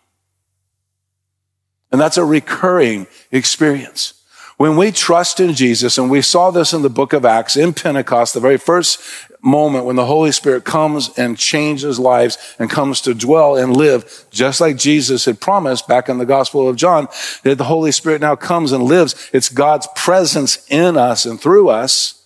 And 1.92 2.00
that's 2.00 2.18
a 2.18 2.26
recurring 2.26 3.08
experience. 3.32 4.14
When 4.58 4.76
we 4.76 4.92
trust 4.92 5.40
in 5.40 5.54
Jesus, 5.54 5.98
and 5.98 6.12
we 6.12 6.22
saw 6.22 6.52
this 6.52 6.74
in 6.74 6.82
the 6.82 6.90
book 6.90 7.14
of 7.14 7.24
Acts 7.24 7.56
in 7.56 7.74
Pentecost, 7.74 8.34
the 8.34 8.42
very 8.42 8.58
first 8.58 9.00
moment 9.42 9.86
when 9.86 9.96
the 9.96 10.06
Holy 10.06 10.34
Spirit 10.34 10.66
comes 10.66 11.18
and 11.18 11.38
changes 11.38 11.98
lives 11.98 12.38
and 12.60 12.70
comes 12.70 13.00
to 13.02 13.14
dwell 13.14 13.56
and 13.56 13.76
live, 13.76 14.26
just 14.32 14.60
like 14.60 14.76
Jesus 14.76 15.24
had 15.24 15.40
promised 15.40 15.88
back 15.88 16.10
in 16.10 16.18
the 16.18 16.26
Gospel 16.26 16.68
of 16.68 16.76
John, 16.76 17.08
that 17.44 17.58
the 17.58 17.64
Holy 17.64 17.94
Spirit 17.94 18.20
now 18.20 18.36
comes 18.36 18.74
and 18.74 18.84
lives. 18.84 19.30
It's 19.32 19.48
God's 19.48 19.88
presence 19.96 20.66
in 20.70 20.98
us 20.98 21.26
and 21.26 21.40
through 21.40 21.70
us. 21.70 22.19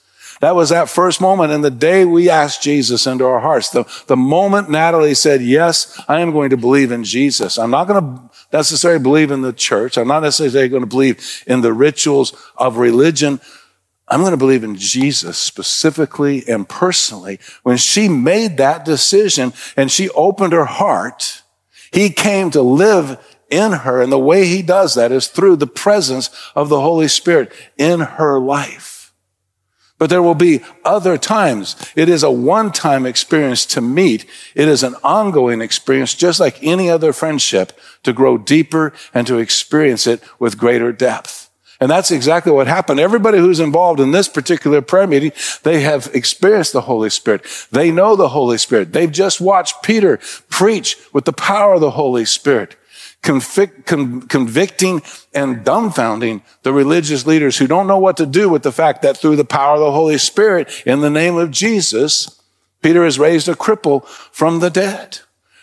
That 0.43 0.55
was 0.55 0.71
that 0.71 0.89
first 0.89 1.21
moment 1.21 1.53
and 1.53 1.63
the 1.63 1.71
day 1.71 2.03
we 2.03 2.29
asked 2.29 2.61
Jesus 2.61 3.07
into 3.07 3.23
our 3.23 3.39
hearts. 3.39 3.69
The, 3.69 3.85
the 4.07 4.17
moment 4.17 4.69
Natalie 4.69 5.13
said, 5.13 5.41
yes, 5.41 5.97
I 6.09 6.19
am 6.19 6.33
going 6.33 6.49
to 6.49 6.57
believe 6.57 6.91
in 6.91 7.05
Jesus. 7.05 7.57
I'm 7.57 7.71
not 7.71 7.87
going 7.87 8.03
to 8.03 8.29
necessarily 8.51 9.01
believe 9.01 9.31
in 9.31 9.41
the 9.41 9.53
church. 9.53 9.97
I'm 9.97 10.09
not 10.09 10.21
necessarily 10.21 10.67
going 10.67 10.81
to 10.81 10.85
believe 10.85 11.45
in 11.47 11.61
the 11.61 11.71
rituals 11.71 12.35
of 12.57 12.75
religion. 12.75 13.39
I'm 14.09 14.19
going 14.19 14.31
to 14.31 14.37
believe 14.37 14.65
in 14.65 14.75
Jesus 14.75 15.37
specifically 15.37 16.43
and 16.45 16.67
personally. 16.67 17.39
When 17.61 17.77
she 17.77 18.09
made 18.09 18.57
that 18.57 18.83
decision 18.83 19.53
and 19.77 19.89
she 19.89 20.09
opened 20.09 20.51
her 20.51 20.65
heart, 20.65 21.41
he 21.93 22.09
came 22.09 22.51
to 22.51 22.61
live 22.61 23.17
in 23.49 23.71
her. 23.71 24.01
And 24.01 24.11
the 24.11 24.19
way 24.19 24.45
he 24.45 24.61
does 24.61 24.95
that 24.95 25.13
is 25.13 25.27
through 25.27 25.55
the 25.55 25.67
presence 25.67 26.29
of 26.53 26.67
the 26.67 26.81
Holy 26.81 27.07
Spirit 27.07 27.53
in 27.77 28.01
her 28.01 28.41
life. 28.41 28.92
But 30.03 30.09
there 30.09 30.21
will 30.21 30.35
be 30.35 30.59
other 30.83 31.17
times. 31.17 31.77
It 31.95 32.09
is 32.09 32.23
a 32.23 32.29
one-time 32.29 33.05
experience 33.05 33.65
to 33.67 33.79
meet. 33.79 34.25
It 34.53 34.67
is 34.67 34.83
an 34.83 34.97
ongoing 35.01 35.61
experience, 35.61 36.13
just 36.13 36.41
like 36.41 36.61
any 36.61 36.89
other 36.89 37.13
friendship, 37.13 37.71
to 38.03 38.11
grow 38.11 38.37
deeper 38.37 38.91
and 39.13 39.25
to 39.27 39.37
experience 39.37 40.05
it 40.05 40.21
with 40.39 40.57
greater 40.57 40.91
depth. 40.91 41.49
And 41.79 41.89
that's 41.89 42.11
exactly 42.11 42.51
what 42.51 42.67
happened. 42.67 42.99
Everybody 42.99 43.37
who's 43.37 43.61
involved 43.61 44.01
in 44.01 44.11
this 44.11 44.27
particular 44.27 44.81
prayer 44.81 45.07
meeting, 45.07 45.31
they 45.63 45.79
have 45.83 46.11
experienced 46.13 46.73
the 46.73 46.81
Holy 46.81 47.09
Spirit. 47.09 47.45
They 47.71 47.89
know 47.89 48.17
the 48.17 48.27
Holy 48.27 48.57
Spirit. 48.57 48.91
They've 48.91 49.09
just 49.09 49.39
watched 49.39 49.83
Peter 49.83 50.19
preach 50.49 50.97
with 51.13 51.23
the 51.23 51.31
power 51.31 51.75
of 51.75 51.79
the 51.79 51.91
Holy 51.91 52.25
Spirit 52.25 52.75
convict, 53.23 53.87
con, 53.87 54.21
convicting 54.23 55.01
and 55.33 55.65
dumbfounding 55.65 56.43
the 56.61 56.73
religious 56.73 57.25
leaders 57.25 57.57
who 57.57 57.65
don't 57.65 57.87
know 57.87 57.97
what 57.97 58.17
to 58.17 58.25
do 58.25 58.49
with 58.49 58.61
the 58.61 58.71
fact 58.71 59.01
that 59.01 59.17
through 59.17 59.37
the 59.37 59.45
power 59.45 59.73
of 59.73 59.79
the 59.79 59.91
Holy 59.91 60.19
Spirit, 60.19 60.69
in 60.85 60.99
the 60.99 61.09
name 61.09 61.37
of 61.37 61.49
Jesus, 61.49 62.39
Peter 62.83 63.03
has 63.03 63.17
raised 63.17 63.47
a 63.47 63.55
cripple 63.55 64.05
from 64.05 64.59
the 64.59 64.69
dead. 64.69 65.19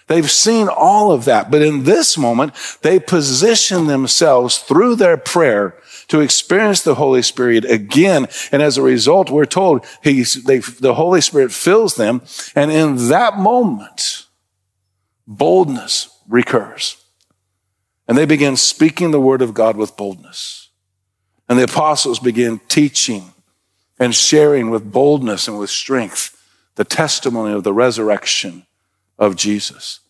They've 0.09 0.31
seen 0.31 0.69
all 0.69 1.12
of 1.12 1.25
that. 1.26 1.52
But 1.52 1.62
in 1.62 1.85
this 1.85 2.19
moment, 2.19 2.52
they 2.83 2.99
position 2.99 3.87
themselves 3.87 4.59
through 4.59 4.97
their 4.97 5.17
prayer 5.17 5.76
to 6.09 6.19
experience 6.19 6.81
the 6.83 6.97
Holy 6.97 7.23
Spirit 7.23 7.64
again. 7.64 8.26
And 8.50 8.61
as 8.61 8.76
a 8.76 8.83
result, 8.83 9.31
we're 9.31 9.45
told 9.45 9.87
they, 10.02 10.23
the 10.23 10.95
Holy 10.97 11.21
Spirit 11.21 11.52
fills 11.52 11.95
them. 11.95 12.23
And 12.57 12.73
in 12.73 13.09
that 13.09 13.38
moment, 13.38 14.26
boldness 15.29 16.09
recurs. 16.29 17.00
And 18.11 18.19
they 18.19 18.26
began 18.26 18.57
speaking 18.57 19.12
the 19.12 19.21
word 19.21 19.40
of 19.40 19.55
God 19.55 19.76
with 19.76 19.97
boldness. 19.97 20.71
And 21.49 21.57
the 21.57 21.62
apostles 21.62 22.19
began 22.19 22.59
teaching 22.67 23.33
and 24.00 24.12
sharing 24.12 24.69
with 24.69 24.90
boldness 24.90 25.47
and 25.47 25.61
with 25.61 25.71
strength 25.71 26.37
the 26.75 26.85
testimony 26.85 27.55
of 27.55 27.62
the 27.62 27.73
resurrection 27.73 28.67
of 29.17 29.37
Jesus. 29.37 30.00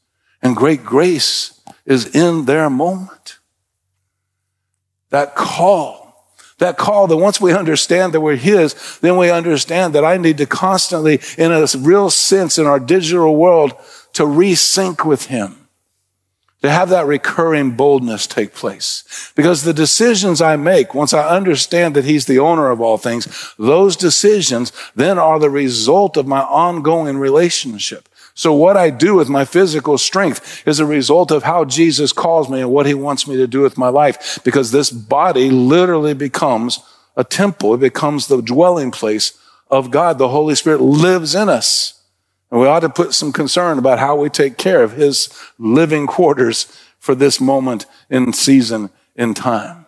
And 0.40 0.56
great 0.56 0.82
grace 0.82 1.60
is 1.84 2.16
in 2.16 2.46
their 2.46 2.70
moment. 2.70 3.38
That 5.10 5.34
call, 5.34 6.32
that 6.56 6.78
call 6.78 7.06
that 7.06 7.18
once 7.18 7.38
we 7.38 7.52
understand 7.52 8.14
that 8.14 8.22
we're 8.22 8.36
His, 8.36 8.98
then 9.00 9.18
we 9.18 9.30
understand 9.30 9.94
that 9.94 10.06
I 10.06 10.16
need 10.16 10.38
to 10.38 10.46
constantly, 10.46 11.20
in 11.36 11.52
a 11.52 11.66
real 11.76 12.08
sense 12.08 12.56
in 12.56 12.64
our 12.64 12.80
digital 12.80 13.36
world, 13.36 13.74
to 14.14 14.22
resync 14.22 15.04
with 15.04 15.26
Him 15.26 15.59
to 16.62 16.70
have 16.70 16.90
that 16.90 17.06
recurring 17.06 17.72
boldness 17.72 18.26
take 18.26 18.52
place. 18.54 19.32
Because 19.34 19.62
the 19.62 19.72
decisions 19.72 20.42
I 20.42 20.56
make, 20.56 20.94
once 20.94 21.14
I 21.14 21.28
understand 21.28 21.96
that 21.96 22.04
He's 22.04 22.26
the 22.26 22.38
owner 22.38 22.70
of 22.70 22.80
all 22.80 22.98
things, 22.98 23.54
those 23.58 23.96
decisions 23.96 24.72
then 24.94 25.18
are 25.18 25.38
the 25.38 25.50
result 25.50 26.16
of 26.16 26.26
my 26.26 26.40
ongoing 26.40 27.16
relationship. 27.16 28.08
So 28.34 28.54
what 28.54 28.76
I 28.76 28.90
do 28.90 29.14
with 29.14 29.28
my 29.28 29.44
physical 29.44 29.98
strength 29.98 30.66
is 30.66 30.80
a 30.80 30.86
result 30.86 31.30
of 31.30 31.42
how 31.42 31.64
Jesus 31.64 32.12
calls 32.12 32.48
me 32.48 32.60
and 32.60 32.70
what 32.70 32.86
He 32.86 32.94
wants 32.94 33.26
me 33.26 33.36
to 33.36 33.46
do 33.46 33.60
with 33.60 33.76
my 33.76 33.88
life. 33.88 34.38
Because 34.44 34.70
this 34.70 34.90
body 34.90 35.50
literally 35.50 36.14
becomes 36.14 36.80
a 37.16 37.24
temple. 37.24 37.74
It 37.74 37.80
becomes 37.80 38.26
the 38.26 38.40
dwelling 38.40 38.90
place 38.90 39.38
of 39.70 39.90
God. 39.90 40.18
The 40.18 40.28
Holy 40.28 40.54
Spirit 40.54 40.80
lives 40.80 41.34
in 41.34 41.48
us. 41.48 41.99
And 42.50 42.60
we 42.60 42.66
ought 42.66 42.80
to 42.80 42.88
put 42.88 43.14
some 43.14 43.32
concern 43.32 43.78
about 43.78 43.98
how 43.98 44.16
we 44.16 44.28
take 44.28 44.56
care 44.56 44.82
of 44.82 44.92
his 44.92 45.28
living 45.58 46.06
quarters 46.06 46.66
for 46.98 47.14
this 47.14 47.40
moment 47.40 47.86
in 48.08 48.32
season 48.32 48.90
in 49.14 49.34
time. 49.34 49.86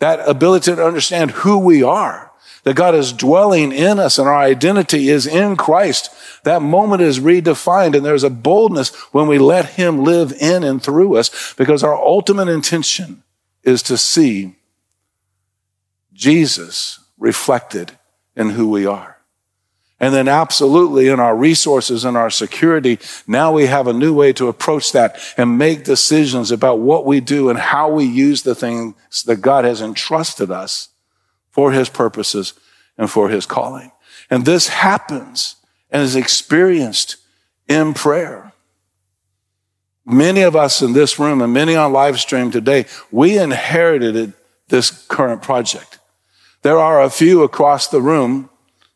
That 0.00 0.26
ability 0.28 0.74
to 0.74 0.84
understand 0.84 1.30
who 1.30 1.58
we 1.58 1.82
are, 1.82 2.32
that 2.64 2.74
God 2.74 2.94
is 2.94 3.12
dwelling 3.12 3.72
in 3.72 3.98
us 3.98 4.18
and 4.18 4.26
our 4.26 4.38
identity 4.38 5.08
is 5.08 5.26
in 5.26 5.56
Christ. 5.56 6.10
That 6.44 6.62
moment 6.62 7.02
is 7.02 7.20
redefined 7.20 7.94
and 7.94 8.04
there's 8.04 8.24
a 8.24 8.30
boldness 8.30 8.94
when 9.12 9.28
we 9.28 9.38
let 9.38 9.66
him 9.66 10.02
live 10.02 10.32
in 10.32 10.64
and 10.64 10.82
through 10.82 11.16
us 11.16 11.54
because 11.54 11.82
our 11.82 11.94
ultimate 11.94 12.48
intention 12.48 13.22
is 13.62 13.82
to 13.84 13.96
see 13.96 14.56
Jesus 16.12 17.00
reflected 17.18 17.92
in 18.36 18.50
who 18.50 18.68
we 18.68 18.86
are. 18.86 19.19
And 20.00 20.14
then 20.14 20.28
absolutely 20.28 21.08
in 21.08 21.20
our 21.20 21.36
resources 21.36 22.06
and 22.06 22.16
our 22.16 22.30
security, 22.30 22.98
now 23.26 23.52
we 23.52 23.66
have 23.66 23.86
a 23.86 23.92
new 23.92 24.14
way 24.14 24.32
to 24.32 24.48
approach 24.48 24.92
that 24.92 25.20
and 25.36 25.58
make 25.58 25.84
decisions 25.84 26.50
about 26.50 26.78
what 26.78 27.04
we 27.04 27.20
do 27.20 27.50
and 27.50 27.58
how 27.58 27.90
we 27.90 28.04
use 28.04 28.42
the 28.42 28.54
things 28.54 29.22
that 29.24 29.42
God 29.42 29.66
has 29.66 29.82
entrusted 29.82 30.50
us 30.50 30.88
for 31.50 31.72
his 31.72 31.90
purposes 31.90 32.54
and 32.96 33.10
for 33.10 33.28
his 33.28 33.44
calling. 33.44 33.92
And 34.30 34.46
this 34.46 34.68
happens 34.68 35.56
and 35.90 36.02
is 36.02 36.16
experienced 36.16 37.16
in 37.68 37.92
prayer. 37.94 38.52
Many 40.06 40.42
of 40.42 40.56
us 40.56 40.82
in 40.82 40.92
this 40.92 41.18
room 41.18 41.42
and 41.42 41.52
many 41.52 41.76
on 41.76 41.92
live 41.92 42.18
stream 42.18 42.50
today, 42.50 42.86
we 43.10 43.38
inherited 43.38 44.32
this 44.68 44.90
current 45.08 45.42
project. 45.42 45.98
There 46.62 46.78
are 46.78 47.02
a 47.02 47.10
few 47.10 47.42
across 47.42 47.88
the 47.88 48.00
room 48.00 48.49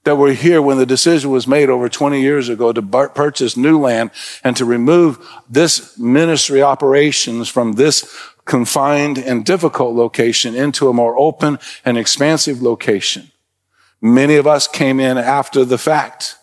that 0.05 0.17
were 0.17 0.33
here 0.33 0.63
when 0.63 0.79
the 0.79 0.87
decision 0.87 1.31
was 1.31 1.47
made 1.47 1.69
over 1.69 1.89
20 1.89 2.21
years 2.21 2.49
ago 2.49 2.73
to 2.73 2.83
purchase 2.83 3.57
new 3.57 3.79
land 3.79 4.11
and 4.43 4.57
to 4.57 4.65
remove 4.65 5.27
this 5.49 5.99
ministry 5.99 6.63
operations 6.63 7.49
from 7.49 7.73
this 7.73 8.31
confined 8.45 9.19
and 9.19 9.45
difficult 9.45 9.95
location 9.95 10.55
into 10.55 10.89
a 10.89 10.93
more 10.93 11.19
open 11.19 11.59
and 11.85 11.97
expansive 11.97 12.63
location. 12.63 13.31
Many 14.01 14.37
of 14.37 14.47
us 14.47 14.69
came 14.69 15.01
in 15.01 15.17
after 15.17 15.65
the 15.65 15.79
fact 15.79 16.37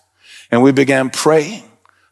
and 0.50 0.64
we 0.64 0.72
began 0.72 1.12
praying. 1.12 1.64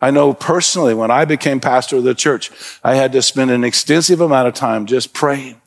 I 0.02 0.12
know 0.12 0.34
personally 0.34 0.94
when 0.94 1.12
I 1.12 1.26
became 1.26 1.60
pastor 1.60 1.98
of 1.98 2.04
the 2.04 2.14
church, 2.14 2.52
I 2.84 2.96
had 2.96 3.12
to 3.14 3.22
spend 3.22 3.52
an 3.52 3.64
extensive 3.64 4.22
amount 4.22 4.48
of 4.48 4.54
time 4.54 4.86
just 4.86 5.14
praying. 5.14 5.60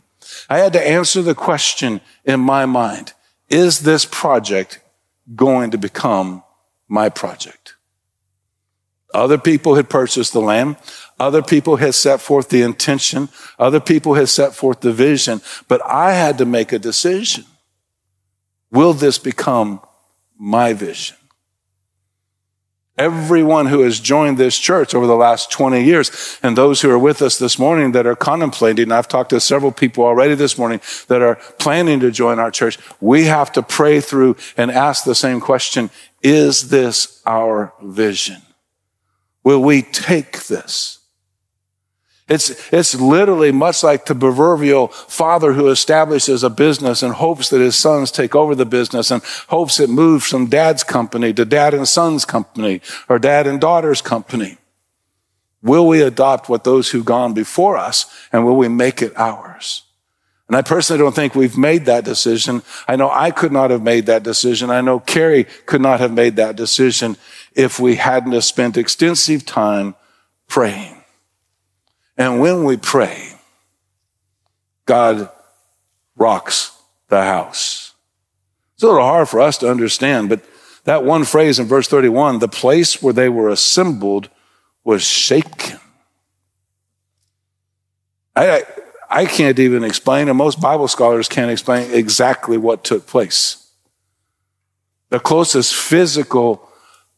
I 0.48 0.58
had 0.58 0.72
to 0.74 0.88
answer 0.88 1.20
the 1.20 1.34
question 1.34 2.00
in 2.24 2.40
my 2.40 2.64
mind, 2.64 3.12
is 3.48 3.80
this 3.80 4.04
project 4.04 4.78
going 5.34 5.70
to 5.70 5.78
become 5.78 6.42
my 6.88 7.08
project? 7.08 7.76
Other 9.14 9.38
people 9.38 9.74
had 9.74 9.90
purchased 9.90 10.32
the 10.32 10.40
land. 10.40 10.76
Other 11.20 11.42
people 11.42 11.76
had 11.76 11.94
set 11.94 12.20
forth 12.20 12.48
the 12.48 12.62
intention. 12.62 13.28
Other 13.58 13.80
people 13.80 14.14
had 14.14 14.28
set 14.28 14.54
forth 14.54 14.80
the 14.80 14.92
vision, 14.92 15.42
but 15.68 15.82
I 15.84 16.12
had 16.12 16.38
to 16.38 16.46
make 16.46 16.72
a 16.72 16.78
decision. 16.78 17.44
Will 18.70 18.94
this 18.94 19.18
become 19.18 19.80
my 20.38 20.72
vision? 20.72 21.16
Everyone 23.02 23.66
who 23.66 23.80
has 23.80 23.98
joined 23.98 24.38
this 24.38 24.56
church 24.56 24.94
over 24.94 25.08
the 25.08 25.16
last 25.16 25.50
20 25.50 25.82
years 25.82 26.38
and 26.40 26.56
those 26.56 26.80
who 26.80 26.88
are 26.88 26.98
with 26.98 27.20
us 27.20 27.36
this 27.36 27.58
morning 27.58 27.90
that 27.92 28.06
are 28.06 28.14
contemplating, 28.14 28.92
I've 28.92 29.08
talked 29.08 29.30
to 29.30 29.40
several 29.40 29.72
people 29.72 30.04
already 30.04 30.36
this 30.36 30.56
morning 30.56 30.80
that 31.08 31.20
are 31.20 31.34
planning 31.58 31.98
to 31.98 32.12
join 32.12 32.38
our 32.38 32.52
church. 32.52 32.78
We 33.00 33.24
have 33.24 33.50
to 33.54 33.62
pray 33.62 34.00
through 34.00 34.36
and 34.56 34.70
ask 34.70 35.02
the 35.02 35.16
same 35.16 35.40
question. 35.40 35.90
Is 36.22 36.68
this 36.68 37.20
our 37.26 37.72
vision? 37.82 38.40
Will 39.42 39.60
we 39.60 39.82
take 39.82 40.44
this? 40.44 41.01
It's, 42.32 42.72
it's 42.72 42.94
literally 42.94 43.52
much 43.52 43.82
like 43.82 44.06
the 44.06 44.14
proverbial 44.14 44.88
father 44.88 45.52
who 45.52 45.68
establishes 45.68 46.42
a 46.42 46.48
business 46.48 47.02
and 47.02 47.12
hopes 47.12 47.50
that 47.50 47.60
his 47.60 47.76
sons 47.76 48.10
take 48.10 48.34
over 48.34 48.54
the 48.54 48.64
business 48.64 49.10
and 49.10 49.22
hopes 49.48 49.78
it 49.78 49.90
moves 49.90 50.26
from 50.26 50.46
dad's 50.46 50.82
company 50.82 51.34
to 51.34 51.44
dad 51.44 51.74
and 51.74 51.86
son's 51.86 52.24
company 52.24 52.80
or 53.06 53.18
dad 53.18 53.46
and 53.46 53.60
daughter's 53.60 54.00
company. 54.00 54.56
Will 55.60 55.86
we 55.86 56.00
adopt 56.00 56.48
what 56.48 56.64
those 56.64 56.90
who've 56.90 57.04
gone 57.04 57.34
before 57.34 57.76
us 57.76 58.06
and 58.32 58.46
will 58.46 58.56
we 58.56 58.68
make 58.68 59.02
it 59.02 59.12
ours? 59.18 59.82
And 60.48 60.56
I 60.56 60.62
personally 60.62 61.02
don't 61.02 61.14
think 61.14 61.34
we've 61.34 61.58
made 61.58 61.84
that 61.84 62.02
decision. 62.02 62.62
I 62.88 62.96
know 62.96 63.10
I 63.10 63.30
could 63.30 63.52
not 63.52 63.70
have 63.70 63.82
made 63.82 64.06
that 64.06 64.22
decision. 64.22 64.70
I 64.70 64.80
know 64.80 65.00
Carrie 65.00 65.44
could 65.66 65.82
not 65.82 66.00
have 66.00 66.14
made 66.14 66.36
that 66.36 66.56
decision 66.56 67.18
if 67.54 67.78
we 67.78 67.96
hadn't 67.96 68.40
spent 68.40 68.78
extensive 68.78 69.44
time 69.44 69.96
praying. 70.48 70.91
And 72.16 72.40
when 72.40 72.64
we 72.64 72.76
pray, 72.76 73.32
God 74.84 75.30
rocks 76.16 76.76
the 77.08 77.22
house. 77.22 77.92
It's 78.74 78.82
a 78.82 78.86
little 78.86 79.02
hard 79.02 79.28
for 79.28 79.40
us 79.40 79.58
to 79.58 79.70
understand, 79.70 80.28
but 80.28 80.44
that 80.84 81.04
one 81.04 81.24
phrase 81.24 81.58
in 81.58 81.66
verse 81.66 81.88
31, 81.88 82.40
the 82.40 82.48
place 82.48 83.02
where 83.02 83.12
they 83.12 83.28
were 83.28 83.48
assembled 83.48 84.28
was 84.84 85.02
shaken. 85.02 85.78
I, 88.34 88.64
I 89.08 89.26
can't 89.26 89.58
even 89.58 89.84
explain, 89.84 90.28
and 90.28 90.36
most 90.36 90.60
Bible 90.60 90.88
scholars 90.88 91.28
can't 91.28 91.50
explain 91.50 91.92
exactly 91.92 92.56
what 92.56 92.82
took 92.82 93.06
place. 93.06 93.70
The 95.10 95.20
closest 95.20 95.74
physical 95.74 96.68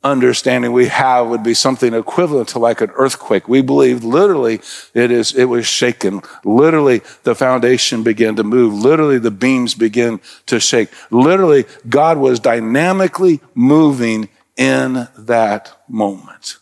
understanding 0.04 0.72
we 0.72 0.86
have 0.86 1.28
would 1.28 1.42
be 1.42 1.54
something 1.54 1.94
equivalent 1.94 2.48
to 2.50 2.58
like 2.58 2.80
an 2.80 2.90
earthquake. 2.94 3.48
We 3.48 3.62
believe 3.62 4.04
literally 4.04 4.60
it 4.92 5.10
is, 5.10 5.34
it 5.34 5.46
was 5.46 5.66
shaken. 5.66 6.22
Literally 6.44 7.02
the 7.22 7.34
foundation 7.34 8.02
began 8.02 8.36
to 8.36 8.44
move. 8.44 8.74
Literally 8.74 9.18
the 9.18 9.30
beams 9.30 9.74
began 9.74 10.20
to 10.46 10.60
shake. 10.60 10.90
Literally 11.10 11.64
God 11.88 12.18
was 12.18 12.38
dynamically 12.38 13.40
moving 13.54 14.28
in 14.56 15.08
that 15.16 15.72
moment. 15.88 16.58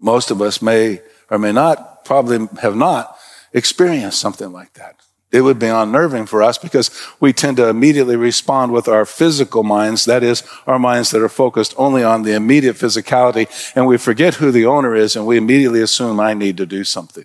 Most 0.00 0.30
of 0.30 0.40
us 0.40 0.62
may 0.62 1.00
or 1.30 1.38
may 1.38 1.52
not, 1.52 2.04
probably 2.04 2.46
have 2.60 2.76
not 2.76 3.16
experienced 3.52 4.20
something 4.20 4.52
like 4.52 4.74
that 4.74 5.00
it 5.34 5.40
would 5.40 5.58
be 5.58 5.66
unnerving 5.66 6.26
for 6.26 6.44
us 6.44 6.58
because 6.58 6.92
we 7.18 7.32
tend 7.32 7.56
to 7.56 7.68
immediately 7.68 8.14
respond 8.14 8.70
with 8.70 8.86
our 8.86 9.04
physical 9.04 9.64
minds. 9.64 10.04
That 10.04 10.22
is, 10.22 10.44
our 10.64 10.78
minds 10.78 11.10
that 11.10 11.20
are 11.20 11.28
focused 11.28 11.74
only 11.76 12.04
on 12.04 12.22
the 12.22 12.34
immediate 12.34 12.76
physicality. 12.76 13.48
And 13.74 13.88
we 13.88 13.98
forget 13.98 14.34
who 14.34 14.52
the 14.52 14.66
owner 14.66 14.94
is 14.94 15.16
and 15.16 15.26
we 15.26 15.36
immediately 15.36 15.82
assume 15.82 16.20
I 16.20 16.34
need 16.34 16.56
to 16.58 16.66
do 16.66 16.84
something. 16.84 17.24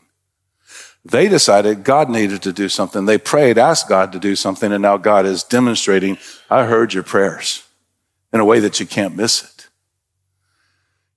They 1.06 1.30
decided 1.30 1.84
God 1.84 2.10
needed 2.10 2.42
to 2.42 2.52
do 2.52 2.68
something. 2.68 3.06
They 3.06 3.20
prayed, 3.20 3.60
asked 3.60 3.88
God 3.88 4.12
to 4.14 4.20
do 4.20 4.36
something. 4.36 4.72
And 4.74 4.82
now 4.82 4.98
God 4.98 5.28
is 5.28 5.44
demonstrating, 5.44 6.18
I 6.50 6.66
heard 6.66 6.96
your 6.96 7.04
prayers 7.04 7.64
in 8.34 8.40
a 8.40 8.46
way 8.46 8.60
that 8.60 8.80
you 8.80 8.88
can't 8.88 9.16
miss 9.16 9.44
it. 9.44 9.68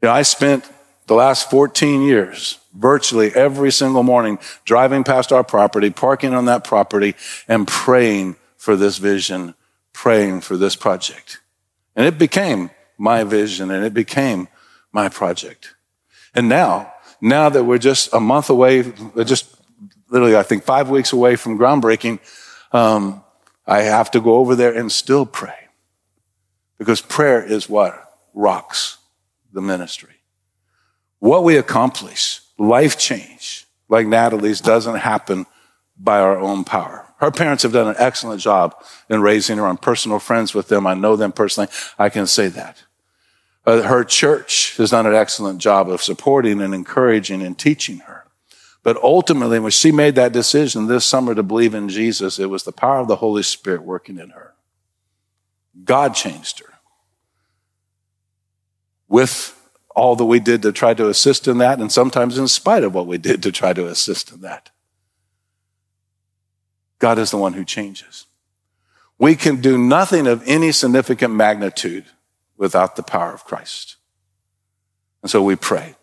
You 0.02 0.08
know, 0.08 0.12
I 0.12 0.22
spent 0.22 0.70
the 1.06 1.14
last 1.14 1.50
14 1.50 2.02
years 2.02 2.58
virtually 2.74 3.34
every 3.34 3.70
single 3.70 4.02
morning, 4.02 4.38
driving 4.64 5.04
past 5.04 5.32
our 5.32 5.44
property, 5.44 5.90
parking 5.90 6.34
on 6.34 6.46
that 6.46 6.64
property, 6.64 7.14
and 7.48 7.66
praying 7.66 8.36
for 8.56 8.76
this 8.76 8.98
vision, 8.98 9.54
praying 9.92 10.40
for 10.40 10.56
this 10.56 10.76
project. 10.76 11.40
And 11.96 12.06
it 12.06 12.18
became 12.18 12.70
my 12.98 13.24
vision 13.24 13.70
and 13.70 13.84
it 13.84 13.92
became 13.92 14.48
my 14.92 15.08
project. 15.08 15.74
And 16.34 16.48
now, 16.48 16.92
now 17.20 17.48
that 17.48 17.64
we're 17.64 17.78
just 17.78 18.12
a 18.12 18.20
month 18.20 18.48
away, 18.48 18.92
just 19.24 19.54
literally, 20.08 20.36
I 20.36 20.42
think 20.42 20.64
five 20.64 20.88
weeks 20.88 21.12
away 21.12 21.36
from 21.36 21.58
groundbreaking, 21.58 22.20
um, 22.72 23.22
I 23.66 23.82
have 23.82 24.10
to 24.12 24.20
go 24.20 24.36
over 24.36 24.54
there 24.54 24.72
and 24.72 24.90
still 24.90 25.26
pray. 25.26 25.54
Because 26.78 27.00
prayer 27.00 27.42
is 27.42 27.68
what 27.68 28.18
rocks 28.34 28.98
the 29.52 29.60
ministry. 29.60 30.22
What 31.18 31.44
we 31.44 31.56
accomplish 31.56 32.41
life 32.58 32.98
change 32.98 33.66
like 33.88 34.06
Natalie's 34.06 34.60
doesn't 34.60 34.96
happen 34.96 35.46
by 35.98 36.20
our 36.20 36.38
own 36.38 36.64
power. 36.64 37.06
Her 37.18 37.30
parents 37.30 37.62
have 37.62 37.72
done 37.72 37.88
an 37.88 37.94
excellent 37.98 38.40
job 38.40 38.74
in 39.08 39.20
raising 39.22 39.58
her. 39.58 39.66
I'm 39.66 39.76
personal 39.76 40.18
friends 40.18 40.54
with 40.54 40.68
them. 40.68 40.86
I 40.86 40.94
know 40.94 41.14
them 41.14 41.30
personally. 41.30 41.68
I 41.98 42.08
can 42.08 42.26
say 42.26 42.48
that. 42.48 42.82
Uh, 43.64 43.82
her 43.82 44.02
church 44.02 44.76
has 44.78 44.90
done 44.90 45.06
an 45.06 45.14
excellent 45.14 45.60
job 45.60 45.88
of 45.88 46.02
supporting 46.02 46.60
and 46.60 46.74
encouraging 46.74 47.42
and 47.42 47.56
teaching 47.56 47.98
her. 47.98 48.24
But 48.82 48.96
ultimately, 48.96 49.60
when 49.60 49.70
she 49.70 49.92
made 49.92 50.16
that 50.16 50.32
decision 50.32 50.88
this 50.88 51.06
summer 51.06 51.34
to 51.36 51.44
believe 51.44 51.74
in 51.74 51.88
Jesus, 51.88 52.40
it 52.40 52.50
was 52.50 52.64
the 52.64 52.72
power 52.72 52.98
of 52.98 53.06
the 53.06 53.16
Holy 53.16 53.44
Spirit 53.44 53.82
working 53.82 54.18
in 54.18 54.30
her. 54.30 54.54
God 55.84 56.14
changed 56.14 56.58
her. 56.58 56.74
With 59.06 59.56
all 59.94 60.16
that 60.16 60.24
we 60.24 60.40
did 60.40 60.62
to 60.62 60.72
try 60.72 60.94
to 60.94 61.08
assist 61.08 61.46
in 61.48 61.58
that, 61.58 61.80
and 61.80 61.90
sometimes 61.90 62.38
in 62.38 62.48
spite 62.48 62.84
of 62.84 62.94
what 62.94 63.06
we 63.06 63.18
did 63.18 63.42
to 63.42 63.52
try 63.52 63.72
to 63.72 63.86
assist 63.86 64.32
in 64.32 64.40
that. 64.40 64.70
God 66.98 67.18
is 67.18 67.30
the 67.30 67.36
one 67.36 67.54
who 67.54 67.64
changes. 67.64 68.26
We 69.18 69.34
can 69.36 69.60
do 69.60 69.76
nothing 69.76 70.26
of 70.26 70.42
any 70.46 70.72
significant 70.72 71.34
magnitude 71.34 72.06
without 72.56 72.96
the 72.96 73.02
power 73.02 73.32
of 73.32 73.44
Christ. 73.44 73.96
And 75.22 75.30
so 75.30 75.42
we 75.42 75.56
pray. 75.56 75.94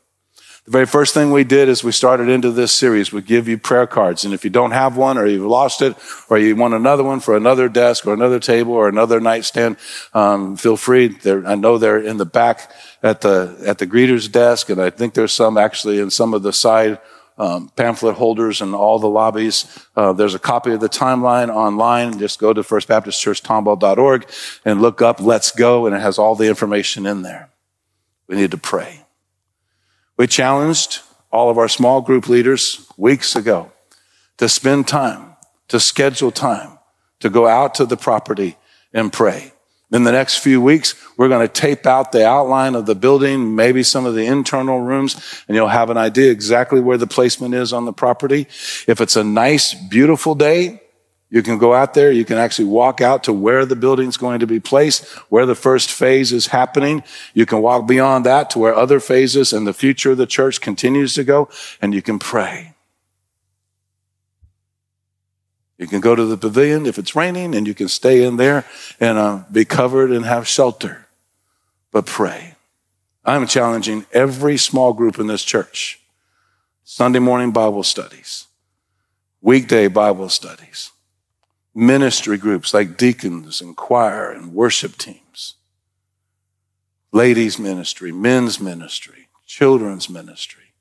The 0.69 0.73
very 0.73 0.85
first 0.85 1.15
thing 1.15 1.31
we 1.31 1.43
did 1.43 1.67
as 1.67 1.83
we 1.83 1.91
started 1.91 2.29
into 2.29 2.51
this 2.51 2.71
series, 2.71 3.11
we 3.11 3.23
give 3.23 3.47
you 3.47 3.57
prayer 3.57 3.87
cards. 3.87 4.23
And 4.23 4.35
if 4.35 4.43
you 4.43 4.51
don't 4.51 4.69
have 4.69 4.97
one 4.97 5.17
or 5.17 5.25
you've 5.25 5.43
lost 5.43 5.81
it 5.81 5.97
or 6.29 6.37
you 6.37 6.55
want 6.55 6.75
another 6.75 7.03
one 7.03 7.21
for 7.21 7.35
another 7.35 7.67
desk 7.67 8.05
or 8.05 8.13
another 8.13 8.39
table 8.39 8.73
or 8.73 8.87
another 8.87 9.19
nightstand, 9.19 9.77
um, 10.13 10.55
feel 10.55 10.77
free. 10.77 11.07
They're, 11.07 11.43
I 11.47 11.55
know 11.55 11.79
they're 11.79 11.97
in 11.97 12.17
the 12.17 12.25
back 12.27 12.71
at 13.01 13.21
the, 13.21 13.59
at 13.65 13.79
the 13.79 13.87
greeter's 13.87 14.27
desk. 14.27 14.69
And 14.69 14.79
I 14.79 14.91
think 14.91 15.15
there's 15.15 15.33
some 15.33 15.57
actually 15.57 15.97
in 15.97 16.11
some 16.11 16.35
of 16.35 16.43
the 16.43 16.53
side 16.53 16.99
um, 17.39 17.69
pamphlet 17.69 18.17
holders 18.17 18.61
in 18.61 18.75
all 18.75 18.99
the 18.99 19.09
lobbies. 19.09 19.65
Uh, 19.95 20.13
there's 20.13 20.35
a 20.35 20.39
copy 20.39 20.71
of 20.71 20.81
the 20.81 20.87
timeline 20.87 21.49
online. 21.49 22.19
Just 22.19 22.37
go 22.37 22.53
to 22.53 22.61
firstbaptistchurchtomball.org 22.61 24.29
and 24.65 24.83
look 24.83 25.01
up 25.01 25.19
Let's 25.19 25.49
Go, 25.49 25.87
and 25.87 25.95
it 25.95 26.01
has 26.01 26.19
all 26.19 26.35
the 26.35 26.47
information 26.47 27.07
in 27.07 27.23
there. 27.23 27.49
We 28.27 28.35
need 28.35 28.51
to 28.51 28.57
pray. 28.59 28.98
We 30.19 30.27
challenged 30.27 30.99
all 31.31 31.49
of 31.49 31.57
our 31.57 31.69
small 31.69 32.01
group 32.01 32.27
leaders 32.27 32.85
weeks 32.97 33.37
ago 33.37 33.71
to 34.35 34.49
spend 34.49 34.85
time, 34.85 35.37
to 35.69 35.79
schedule 35.79 36.29
time, 36.29 36.77
to 37.21 37.29
go 37.29 37.47
out 37.47 37.75
to 37.75 37.85
the 37.85 37.95
property 37.95 38.57
and 38.93 39.13
pray. 39.13 39.53
In 39.93 40.03
the 40.03 40.11
next 40.11 40.39
few 40.39 40.59
weeks, 40.61 40.93
we're 41.15 41.29
going 41.29 41.47
to 41.47 41.53
tape 41.53 41.85
out 41.85 42.11
the 42.11 42.27
outline 42.27 42.75
of 42.75 42.85
the 42.85 42.95
building, 42.95 43.55
maybe 43.55 43.81
some 43.81 44.05
of 44.05 44.13
the 44.13 44.25
internal 44.25 44.81
rooms, 44.81 45.15
and 45.47 45.55
you'll 45.55 45.69
have 45.69 45.89
an 45.89 45.97
idea 45.97 46.31
exactly 46.31 46.81
where 46.81 46.97
the 46.97 47.07
placement 47.07 47.53
is 47.53 47.71
on 47.71 47.85
the 47.85 47.93
property. 47.93 48.41
If 48.87 48.99
it's 48.99 49.15
a 49.15 49.23
nice, 49.23 49.73
beautiful 49.73 50.35
day, 50.35 50.81
you 51.29 51.43
can 51.43 51.57
go 51.57 51.73
out 51.73 51.93
there. 51.93 52.11
You 52.11 52.25
can 52.25 52.37
actually 52.37 52.65
walk 52.65 53.01
out 53.01 53.23
to 53.25 53.33
where 53.33 53.65
the 53.65 53.75
building's 53.75 54.17
going 54.17 54.39
to 54.39 54.47
be 54.47 54.59
placed, 54.59 55.05
where 55.29 55.45
the 55.45 55.55
first 55.55 55.91
phase 55.91 56.33
is 56.33 56.47
happening. 56.47 57.03
You 57.33 57.45
can 57.45 57.61
walk 57.61 57.87
beyond 57.87 58.25
that 58.25 58.49
to 58.51 58.59
where 58.59 58.75
other 58.75 58.99
phases 58.99 59.53
and 59.53 59.67
the 59.67 59.73
future 59.73 60.11
of 60.11 60.17
the 60.17 60.25
church 60.25 60.59
continues 60.59 61.13
to 61.13 61.23
go, 61.23 61.49
and 61.81 61.93
you 61.93 62.01
can 62.01 62.17
pray. 62.17 62.73
You 65.77 65.87
can 65.87 66.01
go 66.01 66.13
to 66.13 66.25
the 66.25 66.35
pavilion 66.35 66.85
if 66.85 66.97
it's 66.97 67.15
raining 67.15 67.55
and 67.55 67.65
you 67.65 67.73
can 67.73 67.87
stay 67.87 68.25
in 68.25 68.35
there 68.35 68.65
and 68.99 69.17
uh, 69.17 69.43
be 69.49 69.63
covered 69.63 70.11
and 70.11 70.25
have 70.25 70.45
shelter. 70.45 71.07
But 71.91 72.05
pray. 72.05 72.55
I'm 73.23 73.47
challenging 73.47 74.05
every 74.11 74.57
small 74.57 74.91
group 74.91 75.19
in 75.19 75.27
this 75.27 75.43
church. 75.43 76.01
Sunday 76.83 77.19
morning 77.19 77.51
Bible 77.51 77.83
studies, 77.83 78.47
weekday 79.41 79.87
Bible 79.87 80.27
studies, 80.27 80.91
ministry 81.79 82.37
groups 82.37 82.73
like 82.73 82.97
deacons 82.97 83.61
and 83.61 83.75
choir 83.75 84.29
and 84.31 84.53
worship 84.53 84.97
teams, 84.97 85.55
ladies 87.11 87.57
ministry, 87.57 88.11
men's 88.11 88.59
ministry, 88.59 89.29
children's 89.45 90.09
ministry. 90.09 90.73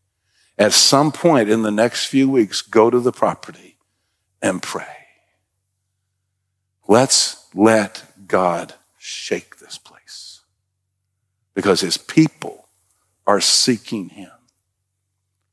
At 0.59 0.73
some 0.73 1.13
point 1.13 1.49
in 1.49 1.63
the 1.63 1.71
next 1.71 2.07
few 2.07 2.29
weeks, 2.29 2.63
go 2.63 2.91
to 2.91 2.99
the 2.99 3.13
property 3.13 3.79
and 4.43 4.61
pray. 4.61 5.07
Let's 6.89 7.47
let 7.55 8.05
God 8.27 8.75
shake 8.99 9.59
this 9.59 9.79
place 9.79 10.41
because 11.55 11.81
his 11.81 11.97
people 11.97 12.69
are 13.27 13.41
seeking 13.41 14.09
him, 14.09 14.31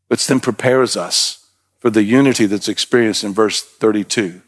which 0.08 0.25
then 0.25 0.39
prepares 0.39 0.97
us 0.97 1.47
for 1.77 1.89
the 1.89 2.03
unity 2.03 2.45
that's 2.47 2.69
experienced 2.69 3.23
in 3.23 3.34
verse 3.34 3.62
32. 3.62 4.41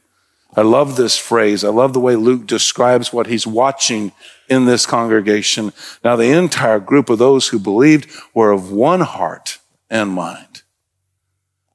I 0.56 0.62
love 0.62 0.96
this 0.96 1.18
phrase. 1.18 1.64
I 1.64 1.70
love 1.70 1.94
the 1.94 2.00
way 2.00 2.16
Luke 2.16 2.48
describes 2.48 3.14
what 3.14 3.28
he's 3.28 3.46
watching 3.46 4.12
in 4.50 4.66
this 4.66 4.86
congregation. 4.86 5.74
Now, 6.04 6.16
the 6.16 6.32
entire 6.32 6.80
group 6.80 7.10
of 7.10 7.20
those 7.20 7.50
who 7.50 7.60
believed 7.60 8.10
were 8.34 8.52
of 8.52 8.72
one 8.72 9.02
heart 9.02 9.60
and 9.90 10.10
mind. 10.10 10.64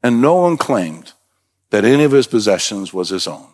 And 0.03 0.21
no 0.21 0.37
one 0.37 0.57
claimed 0.57 1.13
that 1.71 1.85
any 1.85 2.05
of 2.05 2.13
his 2.13 2.27
possessions 2.27 2.93
was 2.93 3.11
his 3.11 3.27
own, 3.27 3.49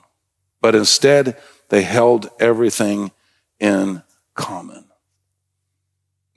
but 0.61 0.74
instead 0.74 1.37
they 1.68 1.83
held 1.83 2.31
everything 2.40 3.11
in 3.61 4.02
common. 4.35 4.85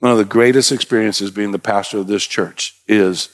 One 0.00 0.12
of 0.12 0.18
the 0.18 0.24
greatest 0.24 0.72
experiences 0.72 1.30
being 1.30 1.52
the 1.52 1.58
pastor 1.58 1.98
of 1.98 2.08
this 2.08 2.26
church 2.26 2.76
is 2.86 3.28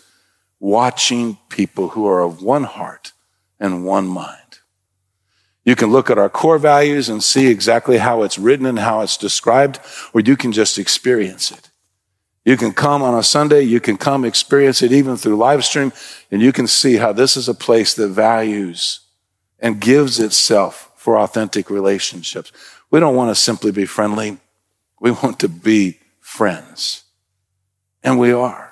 watching 0.60 1.38
people 1.48 1.88
who 1.88 2.06
are 2.06 2.20
of 2.20 2.42
one 2.42 2.64
heart 2.64 3.12
and 3.58 3.84
one 3.84 4.06
mind. 4.06 4.47
You 5.68 5.76
can 5.76 5.90
look 5.90 6.08
at 6.08 6.16
our 6.16 6.30
core 6.30 6.56
values 6.56 7.10
and 7.10 7.22
see 7.22 7.48
exactly 7.48 7.98
how 7.98 8.22
it's 8.22 8.38
written 8.38 8.64
and 8.64 8.78
how 8.78 9.02
it's 9.02 9.18
described, 9.18 9.78
or 10.14 10.22
you 10.22 10.34
can 10.34 10.50
just 10.50 10.78
experience 10.78 11.50
it. 11.50 11.68
You 12.42 12.56
can 12.56 12.72
come 12.72 13.02
on 13.02 13.14
a 13.14 13.22
Sunday, 13.22 13.60
you 13.60 13.78
can 13.78 13.98
come 13.98 14.24
experience 14.24 14.80
it 14.80 14.92
even 14.92 15.18
through 15.18 15.36
live 15.36 15.66
stream, 15.66 15.92
and 16.30 16.40
you 16.40 16.52
can 16.52 16.66
see 16.66 16.96
how 16.96 17.12
this 17.12 17.36
is 17.36 17.50
a 17.50 17.54
place 17.54 17.92
that 17.96 18.08
values 18.08 19.00
and 19.58 19.78
gives 19.78 20.18
itself 20.18 20.90
for 20.96 21.18
authentic 21.18 21.68
relationships. 21.68 22.50
We 22.90 22.98
don't 22.98 23.14
want 23.14 23.30
to 23.30 23.34
simply 23.34 23.70
be 23.70 23.84
friendly. 23.84 24.38
We 25.02 25.10
want 25.10 25.38
to 25.40 25.50
be 25.50 25.98
friends. 26.18 27.02
And 28.02 28.18
we 28.18 28.32
are. 28.32 28.67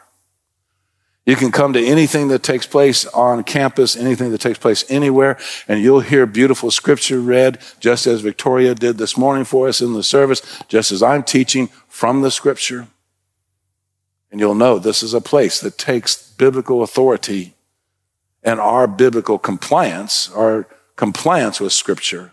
You 1.26 1.34
can 1.34 1.50
come 1.50 1.72
to 1.72 1.84
anything 1.84 2.28
that 2.28 2.44
takes 2.44 2.66
place 2.66 3.04
on 3.06 3.42
campus, 3.42 3.96
anything 3.96 4.30
that 4.30 4.40
takes 4.40 4.60
place 4.60 4.84
anywhere, 4.88 5.36
and 5.66 5.82
you'll 5.82 6.00
hear 6.00 6.24
beautiful 6.24 6.70
scripture 6.70 7.20
read, 7.20 7.58
just 7.80 8.06
as 8.06 8.20
Victoria 8.20 8.76
did 8.76 8.96
this 8.96 9.16
morning 9.16 9.44
for 9.44 9.66
us 9.66 9.80
in 9.80 9.92
the 9.92 10.04
service, 10.04 10.40
just 10.68 10.92
as 10.92 11.02
I'm 11.02 11.24
teaching 11.24 11.66
from 11.88 12.22
the 12.22 12.30
scripture. 12.30 12.86
And 14.30 14.38
you'll 14.38 14.54
know 14.54 14.78
this 14.78 15.02
is 15.02 15.14
a 15.14 15.20
place 15.20 15.60
that 15.60 15.78
takes 15.78 16.30
biblical 16.30 16.82
authority 16.82 17.54
and 18.46 18.60
our 18.60 18.86
biblical 18.86 19.38
compliance, 19.38 20.30
our 20.30 20.68
compliance 20.94 21.60
with 21.60 21.72
Scripture, 21.72 22.32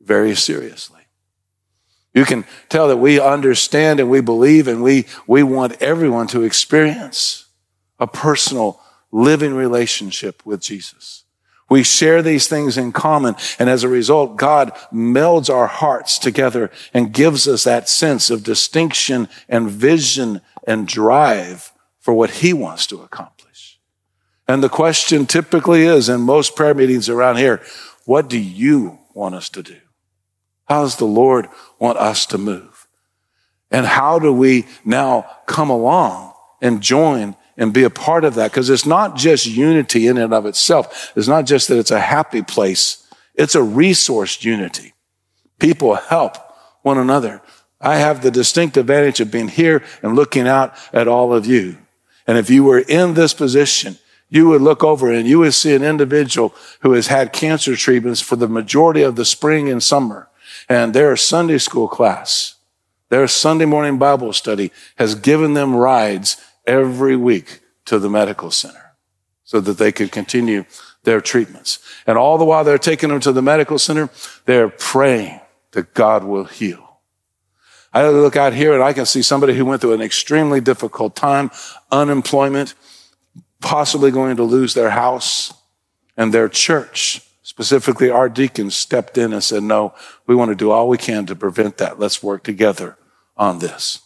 very 0.00 0.36
seriously. 0.36 1.00
You 2.14 2.24
can 2.24 2.44
tell 2.68 2.86
that 2.88 2.98
we 2.98 3.18
understand 3.18 3.98
and 3.98 4.08
we 4.08 4.20
believe 4.20 4.68
and 4.68 4.82
we, 4.82 5.06
we 5.26 5.42
want 5.42 5.80
everyone 5.82 6.28
to 6.28 6.42
experience 6.42 7.41
a 7.98 8.06
personal 8.06 8.80
living 9.10 9.54
relationship 9.54 10.44
with 10.44 10.60
Jesus. 10.60 11.24
We 11.68 11.82
share 11.82 12.20
these 12.20 12.48
things 12.48 12.76
in 12.76 12.92
common. 12.92 13.34
And 13.58 13.70
as 13.70 13.82
a 13.82 13.88
result, 13.88 14.36
God 14.36 14.72
melds 14.92 15.48
our 15.48 15.66
hearts 15.66 16.18
together 16.18 16.70
and 16.92 17.14
gives 17.14 17.48
us 17.48 17.64
that 17.64 17.88
sense 17.88 18.28
of 18.28 18.44
distinction 18.44 19.28
and 19.48 19.70
vision 19.70 20.42
and 20.66 20.86
drive 20.86 21.72
for 21.98 22.12
what 22.12 22.30
he 22.30 22.52
wants 22.52 22.86
to 22.88 23.00
accomplish. 23.00 23.80
And 24.46 24.62
the 24.62 24.68
question 24.68 25.24
typically 25.24 25.84
is 25.84 26.10
in 26.10 26.20
most 26.20 26.56
prayer 26.56 26.74
meetings 26.74 27.08
around 27.08 27.36
here, 27.36 27.62
what 28.04 28.28
do 28.28 28.38
you 28.38 28.98
want 29.14 29.34
us 29.34 29.48
to 29.50 29.62
do? 29.62 29.78
How 30.66 30.82
does 30.82 30.96
the 30.96 31.06
Lord 31.06 31.48
want 31.78 31.96
us 31.96 32.26
to 32.26 32.38
move? 32.38 32.86
And 33.70 33.86
how 33.86 34.18
do 34.18 34.30
we 34.30 34.66
now 34.84 35.26
come 35.46 35.70
along 35.70 36.34
and 36.60 36.82
join 36.82 37.34
and 37.62 37.72
be 37.72 37.84
a 37.84 37.90
part 37.90 38.24
of 38.24 38.34
that? 38.34 38.50
Because 38.50 38.68
it's 38.68 38.84
not 38.84 39.16
just 39.16 39.46
unity 39.46 40.08
in 40.08 40.18
and 40.18 40.34
of 40.34 40.46
itself. 40.46 41.12
It's 41.16 41.28
not 41.28 41.46
just 41.46 41.68
that 41.68 41.78
it's 41.78 41.92
a 41.92 42.00
happy 42.00 42.42
place. 42.42 43.06
It's 43.36 43.54
a 43.54 43.62
resource 43.62 44.42
unity. 44.44 44.94
People 45.60 45.94
help 45.94 46.36
one 46.82 46.98
another. 46.98 47.40
I 47.80 47.96
have 47.96 48.20
the 48.20 48.32
distinct 48.32 48.76
advantage 48.76 49.20
of 49.20 49.30
being 49.30 49.46
here 49.46 49.84
and 50.02 50.16
looking 50.16 50.48
out 50.48 50.74
at 50.92 51.06
all 51.06 51.32
of 51.32 51.46
you. 51.46 51.78
And 52.26 52.36
if 52.36 52.50
you 52.50 52.64
were 52.64 52.80
in 52.80 53.14
this 53.14 53.32
position, 53.32 53.96
you 54.28 54.48
would 54.48 54.62
look 54.62 54.82
over 54.82 55.12
and 55.12 55.28
you 55.28 55.38
would 55.38 55.54
see 55.54 55.74
an 55.74 55.84
individual 55.84 56.54
who 56.80 56.94
has 56.94 57.06
had 57.06 57.32
cancer 57.32 57.76
treatments 57.76 58.20
for 58.20 58.34
the 58.34 58.48
majority 58.48 59.02
of 59.02 59.14
the 59.14 59.24
spring 59.24 59.68
and 59.68 59.82
summer. 59.82 60.28
And 60.68 60.94
their 60.94 61.16
Sunday 61.16 61.58
school 61.58 61.86
class, 61.86 62.56
their 63.08 63.28
Sunday 63.28 63.66
morning 63.66 63.98
Bible 63.98 64.32
study 64.32 64.72
has 64.96 65.14
given 65.14 65.54
them 65.54 65.76
rides 65.76 66.38
every 66.66 67.16
week 67.16 67.60
to 67.86 67.98
the 67.98 68.10
medical 68.10 68.50
center 68.50 68.94
so 69.44 69.60
that 69.60 69.78
they 69.78 69.92
could 69.92 70.12
continue 70.12 70.64
their 71.04 71.20
treatments. 71.20 71.78
And 72.06 72.16
all 72.16 72.38
the 72.38 72.44
while 72.44 72.64
they're 72.64 72.78
taking 72.78 73.08
them 73.08 73.20
to 73.20 73.32
the 73.32 73.42
medical 73.42 73.78
center, 73.78 74.08
they're 74.46 74.68
praying 74.68 75.40
that 75.72 75.94
God 75.94 76.24
will 76.24 76.44
heal. 76.44 77.00
I 77.92 78.08
look 78.08 78.36
out 78.36 78.54
here 78.54 78.72
and 78.72 78.82
I 78.82 78.92
can 78.92 79.04
see 79.04 79.20
somebody 79.20 79.54
who 79.54 79.66
went 79.66 79.82
through 79.82 79.92
an 79.92 80.00
extremely 80.00 80.60
difficult 80.60 81.14
time, 81.14 81.50
unemployment, 81.90 82.74
possibly 83.60 84.10
going 84.10 84.36
to 84.36 84.44
lose 84.44 84.74
their 84.74 84.90
house 84.90 85.52
and 86.16 86.32
their 86.32 86.48
church. 86.48 87.20
Specifically, 87.42 88.08
our 88.08 88.30
deacons 88.30 88.74
stepped 88.74 89.18
in 89.18 89.32
and 89.32 89.44
said, 89.44 89.62
no, 89.62 89.94
we 90.26 90.34
want 90.34 90.50
to 90.50 90.54
do 90.54 90.70
all 90.70 90.88
we 90.88 90.96
can 90.96 91.26
to 91.26 91.36
prevent 91.36 91.76
that. 91.78 91.98
Let's 91.98 92.22
work 92.22 92.44
together 92.44 92.96
on 93.36 93.58
this. 93.58 94.00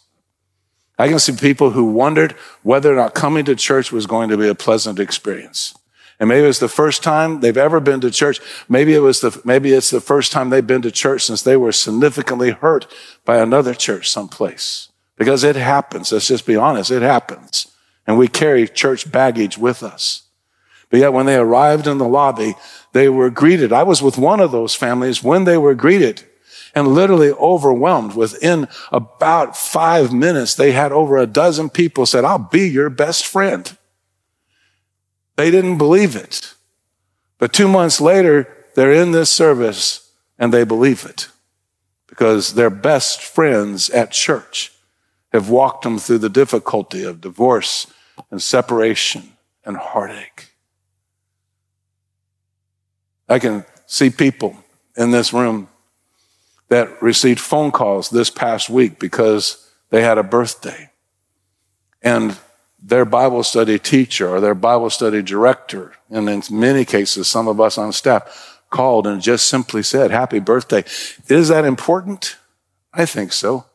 I 0.97 1.07
can 1.07 1.19
see 1.19 1.33
people 1.33 1.71
who 1.71 1.85
wondered 1.85 2.31
whether 2.63 2.91
or 2.91 2.95
not 2.95 3.13
coming 3.13 3.45
to 3.45 3.55
church 3.55 3.91
was 3.91 4.07
going 4.07 4.29
to 4.29 4.37
be 4.37 4.47
a 4.47 4.55
pleasant 4.55 4.99
experience. 4.99 5.75
And 6.19 6.27
maybe 6.27 6.47
it's 6.47 6.59
the 6.59 6.67
first 6.67 7.03
time 7.03 7.41
they've 7.41 7.55
ever 7.55 7.79
been 7.79 8.01
to 8.01 8.09
church. 8.09 8.39
Maybe 8.67 8.95
it 8.95 8.99
was 8.99 9.21
the, 9.21 9.39
maybe 9.45 9.71
it's 9.73 9.91
the 9.91 10.01
first 10.01 10.31
time 10.31 10.49
they've 10.49 10.65
been 10.65 10.81
to 10.81 10.91
church 10.91 11.23
since 11.23 11.43
they 11.43 11.55
were 11.55 11.71
significantly 11.71 12.51
hurt 12.51 12.87
by 13.23 13.37
another 13.37 13.75
church 13.75 14.09
someplace. 14.09 14.89
Because 15.15 15.43
it 15.43 15.55
happens. 15.55 16.11
Let's 16.11 16.27
just 16.27 16.45
be 16.45 16.55
honest. 16.55 16.89
It 16.89 17.03
happens. 17.03 17.67
And 18.07 18.17
we 18.17 18.27
carry 18.27 18.67
church 18.67 19.11
baggage 19.11 19.57
with 19.57 19.83
us. 19.83 20.23
But 20.89 21.01
yet 21.01 21.13
when 21.13 21.25
they 21.25 21.35
arrived 21.35 21.85
in 21.85 21.97
the 21.97 22.07
lobby, 22.07 22.55
they 22.93 23.09
were 23.09 23.29
greeted. 23.29 23.73
I 23.73 23.83
was 23.83 24.01
with 24.01 24.17
one 24.17 24.39
of 24.39 24.51
those 24.51 24.73
families 24.73 25.23
when 25.23 25.43
they 25.43 25.57
were 25.57 25.75
greeted 25.75 26.23
and 26.75 26.89
literally 26.89 27.31
overwhelmed. 27.31 28.15
Within 28.15 28.67
about 28.91 29.57
five 29.57 30.13
minutes, 30.13 30.55
they 30.55 30.71
had 30.71 30.91
over 30.91 31.17
a 31.17 31.27
dozen 31.27 31.69
people 31.69 32.05
said, 32.05 32.25
I'll 32.25 32.37
be 32.37 32.67
your 32.67 32.89
best 32.89 33.25
friend. 33.25 33.77
They 35.35 35.51
didn't 35.51 35.77
believe 35.77 36.15
it. 36.15 36.53
But 37.37 37.53
two 37.53 37.67
months 37.67 38.01
later, 38.01 38.53
they're 38.75 38.93
in 38.93 39.11
this 39.11 39.29
service 39.29 40.11
and 40.39 40.53
they 40.53 40.63
believe 40.63 41.05
it 41.05 41.29
because 42.07 42.53
their 42.53 42.69
best 42.69 43.21
friends 43.21 43.89
at 43.91 44.11
church 44.11 44.71
have 45.31 45.49
walked 45.49 45.83
them 45.83 45.99
through 45.99 46.17
the 46.17 46.29
difficulty 46.29 47.03
of 47.03 47.21
divorce 47.21 47.87
and 48.31 48.41
separation 48.41 49.33
and 49.65 49.77
heartache. 49.77 50.53
I 53.29 53.39
can 53.39 53.65
see 53.85 54.09
people 54.09 54.55
in 54.95 55.11
this 55.11 55.33
room 55.33 55.69
that 56.69 57.01
received 57.01 57.39
phone 57.39 57.71
calls 57.71 58.09
this 58.09 58.29
past 58.29 58.69
week 58.69 58.99
because 58.99 59.69
they 59.89 60.01
had 60.01 60.17
a 60.17 60.23
birthday. 60.23 60.89
And 62.01 62.37
their 62.81 63.05
Bible 63.05 63.43
study 63.43 63.79
teacher 63.79 64.29
or 64.29 64.39
their 64.39 64.55
Bible 64.55 64.89
study 64.89 65.21
director, 65.21 65.93
and 66.09 66.29
in 66.29 66.43
many 66.51 66.85
cases, 66.85 67.27
some 67.27 67.47
of 67.47 67.59
us 67.59 67.77
on 67.77 67.91
staff 67.91 68.61
called 68.69 69.07
and 69.07 69.21
just 69.21 69.47
simply 69.47 69.81
said, 69.81 70.11
Happy 70.11 70.39
birthday. 70.39 70.83
Is 71.27 71.47
that 71.47 71.65
important? 71.65 72.37
I 72.93 73.05
think 73.05 73.33
so. 73.33 73.65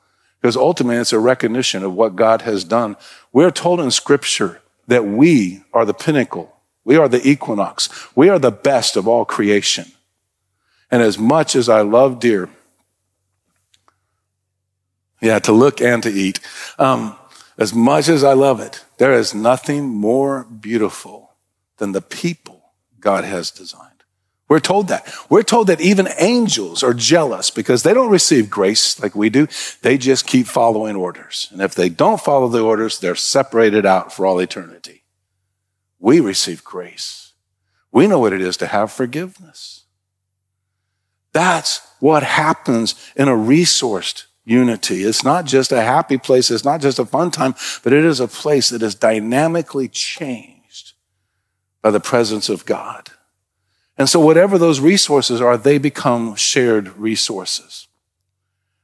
Because 0.41 0.57
ultimately, 0.57 1.01
it's 1.01 1.13
a 1.13 1.19
recognition 1.19 1.85
of 1.85 1.95
what 1.95 2.17
God 2.17 2.43
has 2.43 2.65
done. 2.65 2.97
We're 3.33 3.53
told 3.53 3.81
in 3.81 3.91
Scripture 3.91 4.61
that 4.89 5.05
we 5.05 5.63
are 5.73 5.85
the 5.85 5.95
pinnacle, 5.95 6.57
we 6.85 6.97
are 6.97 7.09
the 7.09 7.27
equinox, 7.27 7.89
we 8.17 8.29
are 8.29 8.39
the 8.39 8.51
best 8.51 8.97
of 8.97 9.07
all 9.07 9.25
creation. 9.25 9.93
And 10.91 11.01
as 11.01 11.19
much 11.19 11.55
as 11.55 11.69
I 11.69 11.83
love 11.83 12.19
deer, 12.19 12.49
yeah, 15.23 15.39
to 15.39 15.53
look 15.53 15.81
and 15.81 16.03
to 16.03 16.11
eat, 16.11 16.41
um, 16.79 17.17
as 17.57 17.73
much 17.73 18.09
as 18.09 18.25
I 18.25 18.33
love 18.33 18.61
it, 18.61 18.85
there 18.99 19.13
is 19.13 19.35
nothing 19.35 19.89
more 19.89 20.45
beautiful 20.45 21.37
than 21.79 21.93
the 21.93 22.03
people 22.03 22.73
God 22.99 23.25
has 23.25 23.51
designed. 23.51 23.89
We're 24.49 24.61
told 24.61 24.89
that. 24.89 25.11
We're 25.31 25.45
told 25.45 25.69
that 25.69 25.81
even 25.81 26.09
angels 26.19 26.83
are 26.83 26.93
jealous 26.93 27.51
because 27.51 27.85
they 27.85 27.95
don't 27.95 28.11
receive 28.11 28.51
grace 28.51 29.01
like 29.01 29.15
we 29.15 29.31
do. 29.31 29.47
They 29.81 29.97
just 29.97 30.27
keep 30.27 30.47
following 30.47 30.97
orders. 30.97 31.49
And 31.53 31.63
if 31.63 31.75
they 31.75 31.89
don't 31.89 32.21
follow 32.21 32.49
the 32.49 32.63
orders, 32.63 32.99
they're 32.99 33.15
separated 33.15 33.87
out 33.87 34.13
for 34.13 34.27
all 34.27 34.41
eternity. 34.41 35.05
We 35.99 36.21
receive 36.21 36.65
grace. 36.65 37.33
We 37.93 38.09
know 38.09 38.19
what 38.19 38.33
it 38.33 38.43
is 38.43 38.57
to 38.59 38.67
have 38.67 38.93
forgiveness. 38.93 39.85
That's 41.33 41.81
what 42.01 42.23
happens 42.25 42.95
in 43.17 43.29
a 43.29 43.37
resourced 43.37 44.25
unity. 44.45 45.05
It's 45.05 45.25
not 45.25 45.45
just 45.45 45.73
a 45.73 45.83
happy 45.83 46.19
place. 46.19 46.51
It's 46.51 46.65
not 46.65 46.81
just 46.81 46.99
a 46.99 47.05
fun 47.05 47.31
time, 47.31 47.55
but 47.83 47.93
it 47.93 48.05
is 48.05 48.21
a 48.21 48.29
place 48.29 48.71
that 48.71 48.83
is 48.83 48.95
dynamically 48.95 49.89
changed 49.89 50.93
by 51.81 51.91
the 51.91 52.01
presence 52.01 52.49
of 52.49 52.65
God. 52.65 53.11
And 53.99 54.09
so 54.09 54.21
whatever 54.21 54.59
those 54.59 54.81
resources 54.81 55.41
are, 55.41 55.57
they 55.57 55.79
become 55.79 56.35
shared 56.35 56.97
resources, 56.97 57.87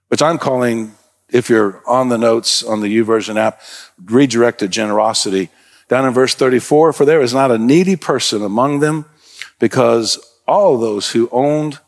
which 0.08 0.22
I'm 0.22 0.38
calling, 0.38 0.94
if 1.28 1.48
you're 1.48 1.82
on 1.86 2.08
the 2.08 2.18
notes 2.18 2.62
on 2.62 2.80
the 2.80 2.96
YouVersion 2.98 3.36
app, 3.36 3.60
redirected 4.04 4.70
generosity. 4.70 5.50
Down 5.88 6.04
in 6.04 6.12
verse 6.12 6.34
34, 6.34 6.92
for 6.92 7.04
there 7.04 7.22
is 7.22 7.32
not 7.32 7.50
a 7.50 7.58
needy 7.58 7.96
person 7.96 8.42
among 8.42 8.80
them 8.80 9.06
because 9.58 10.18
all 10.46 10.78
those 10.78 11.12
who 11.12 11.28
owned 11.32 11.78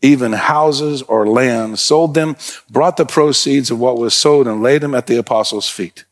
even 0.00 0.32
houses 0.32 1.02
or 1.02 1.26
land, 1.26 1.78
sold 1.78 2.14
them, 2.14 2.36
brought 2.70 2.96
the 2.96 3.06
proceeds 3.06 3.70
of 3.70 3.78
what 3.78 3.98
was 3.98 4.14
sold 4.14 4.46
and 4.46 4.62
laid 4.62 4.82
them 4.82 4.94
at 4.94 5.06
the 5.06 5.16
apostles' 5.16 5.68
feet. 5.68 6.04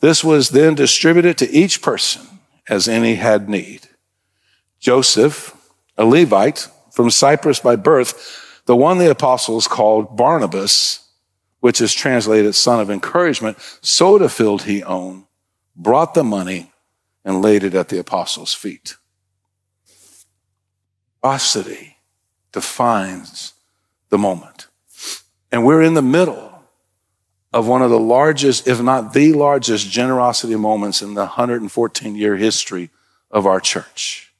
This 0.00 0.24
was 0.24 0.50
then 0.50 0.74
distributed 0.74 1.38
to 1.38 1.50
each 1.50 1.82
person 1.82 2.26
as 2.68 2.88
any 2.88 3.14
had 3.14 3.48
need. 3.48 3.88
Joseph, 4.80 5.56
a 5.96 6.04
Levite 6.04 6.68
from 6.90 7.10
Cyprus 7.10 7.60
by 7.60 7.76
birth, 7.76 8.60
the 8.66 8.76
one 8.76 8.98
the 8.98 9.10
apostles 9.10 9.68
called 9.68 10.16
Barnabas, 10.16 11.08
which 11.60 11.80
is 11.80 11.94
translated 11.94 12.54
son 12.54 12.80
of 12.80 12.90
encouragement, 12.90 13.58
sold 13.80 14.22
a 14.22 14.28
field 14.28 14.62
he 14.62 14.82
owned, 14.82 15.24
brought 15.76 16.14
the 16.14 16.24
money, 16.24 16.72
and 17.24 17.42
laid 17.42 17.64
it 17.64 17.74
at 17.74 17.88
the 17.88 17.98
apostles' 17.98 18.54
feet. 18.54 18.96
Generosity 21.26 21.95
defines 22.56 23.52
the 24.08 24.16
moment. 24.16 24.68
And 25.52 25.62
we're 25.62 25.82
in 25.82 25.92
the 25.92 26.00
middle 26.00 26.62
of 27.52 27.68
one 27.68 27.82
of 27.82 27.90
the 27.90 28.00
largest, 28.00 28.66
if 28.66 28.80
not 28.80 29.12
the 29.12 29.34
largest, 29.34 29.90
generosity 29.90 30.56
moments 30.56 31.02
in 31.02 31.12
the 31.12 31.20
114 31.20 32.14
year 32.14 32.36
history 32.36 32.88
of 33.30 33.44
our 33.44 33.60
church 33.60 34.32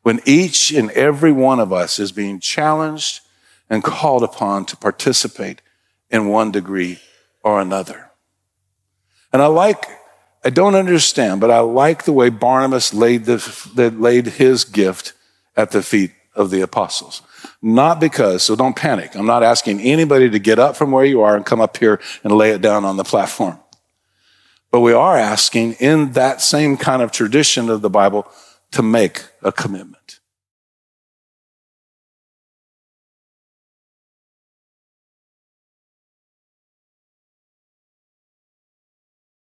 when 0.00 0.22
each 0.24 0.72
and 0.72 0.90
every 0.92 1.32
one 1.32 1.60
of 1.60 1.70
us 1.70 1.98
is 1.98 2.12
being 2.12 2.40
challenged 2.40 3.20
and 3.68 3.84
called 3.84 4.22
upon 4.22 4.64
to 4.64 4.76
participate 4.78 5.60
in 6.08 6.28
one 6.28 6.50
degree 6.50 6.98
or 7.42 7.60
another. 7.60 8.10
And 9.34 9.42
I 9.42 9.48
like, 9.48 9.84
I 10.42 10.48
don't 10.48 10.74
understand, 10.74 11.42
but 11.42 11.50
I 11.50 11.60
like 11.60 12.04
the 12.04 12.12
way 12.14 12.30
Barnabas 12.30 12.94
laid, 12.94 13.26
the, 13.26 13.94
laid 13.98 14.28
his 14.28 14.64
gift 14.64 15.12
at 15.54 15.72
the 15.72 15.82
feet 15.82 16.12
of 16.34 16.50
the 16.50 16.62
apostles. 16.62 17.22
Not 17.62 18.00
because, 18.00 18.42
so 18.42 18.56
don't 18.56 18.76
panic. 18.76 19.14
I'm 19.14 19.26
not 19.26 19.42
asking 19.42 19.80
anybody 19.80 20.30
to 20.30 20.38
get 20.38 20.58
up 20.58 20.76
from 20.76 20.90
where 20.90 21.04
you 21.04 21.22
are 21.22 21.36
and 21.36 21.44
come 21.44 21.60
up 21.60 21.76
here 21.76 22.00
and 22.22 22.32
lay 22.32 22.50
it 22.50 22.60
down 22.60 22.84
on 22.84 22.96
the 22.96 23.04
platform. 23.04 23.58
But 24.70 24.80
we 24.80 24.92
are 24.92 25.16
asking 25.16 25.74
in 25.74 26.12
that 26.12 26.40
same 26.40 26.76
kind 26.76 27.02
of 27.02 27.12
tradition 27.12 27.70
of 27.70 27.80
the 27.80 27.90
Bible, 27.90 28.26
to 28.74 28.82
make 28.82 29.22
a 29.42 29.52
commitment. 29.52 30.18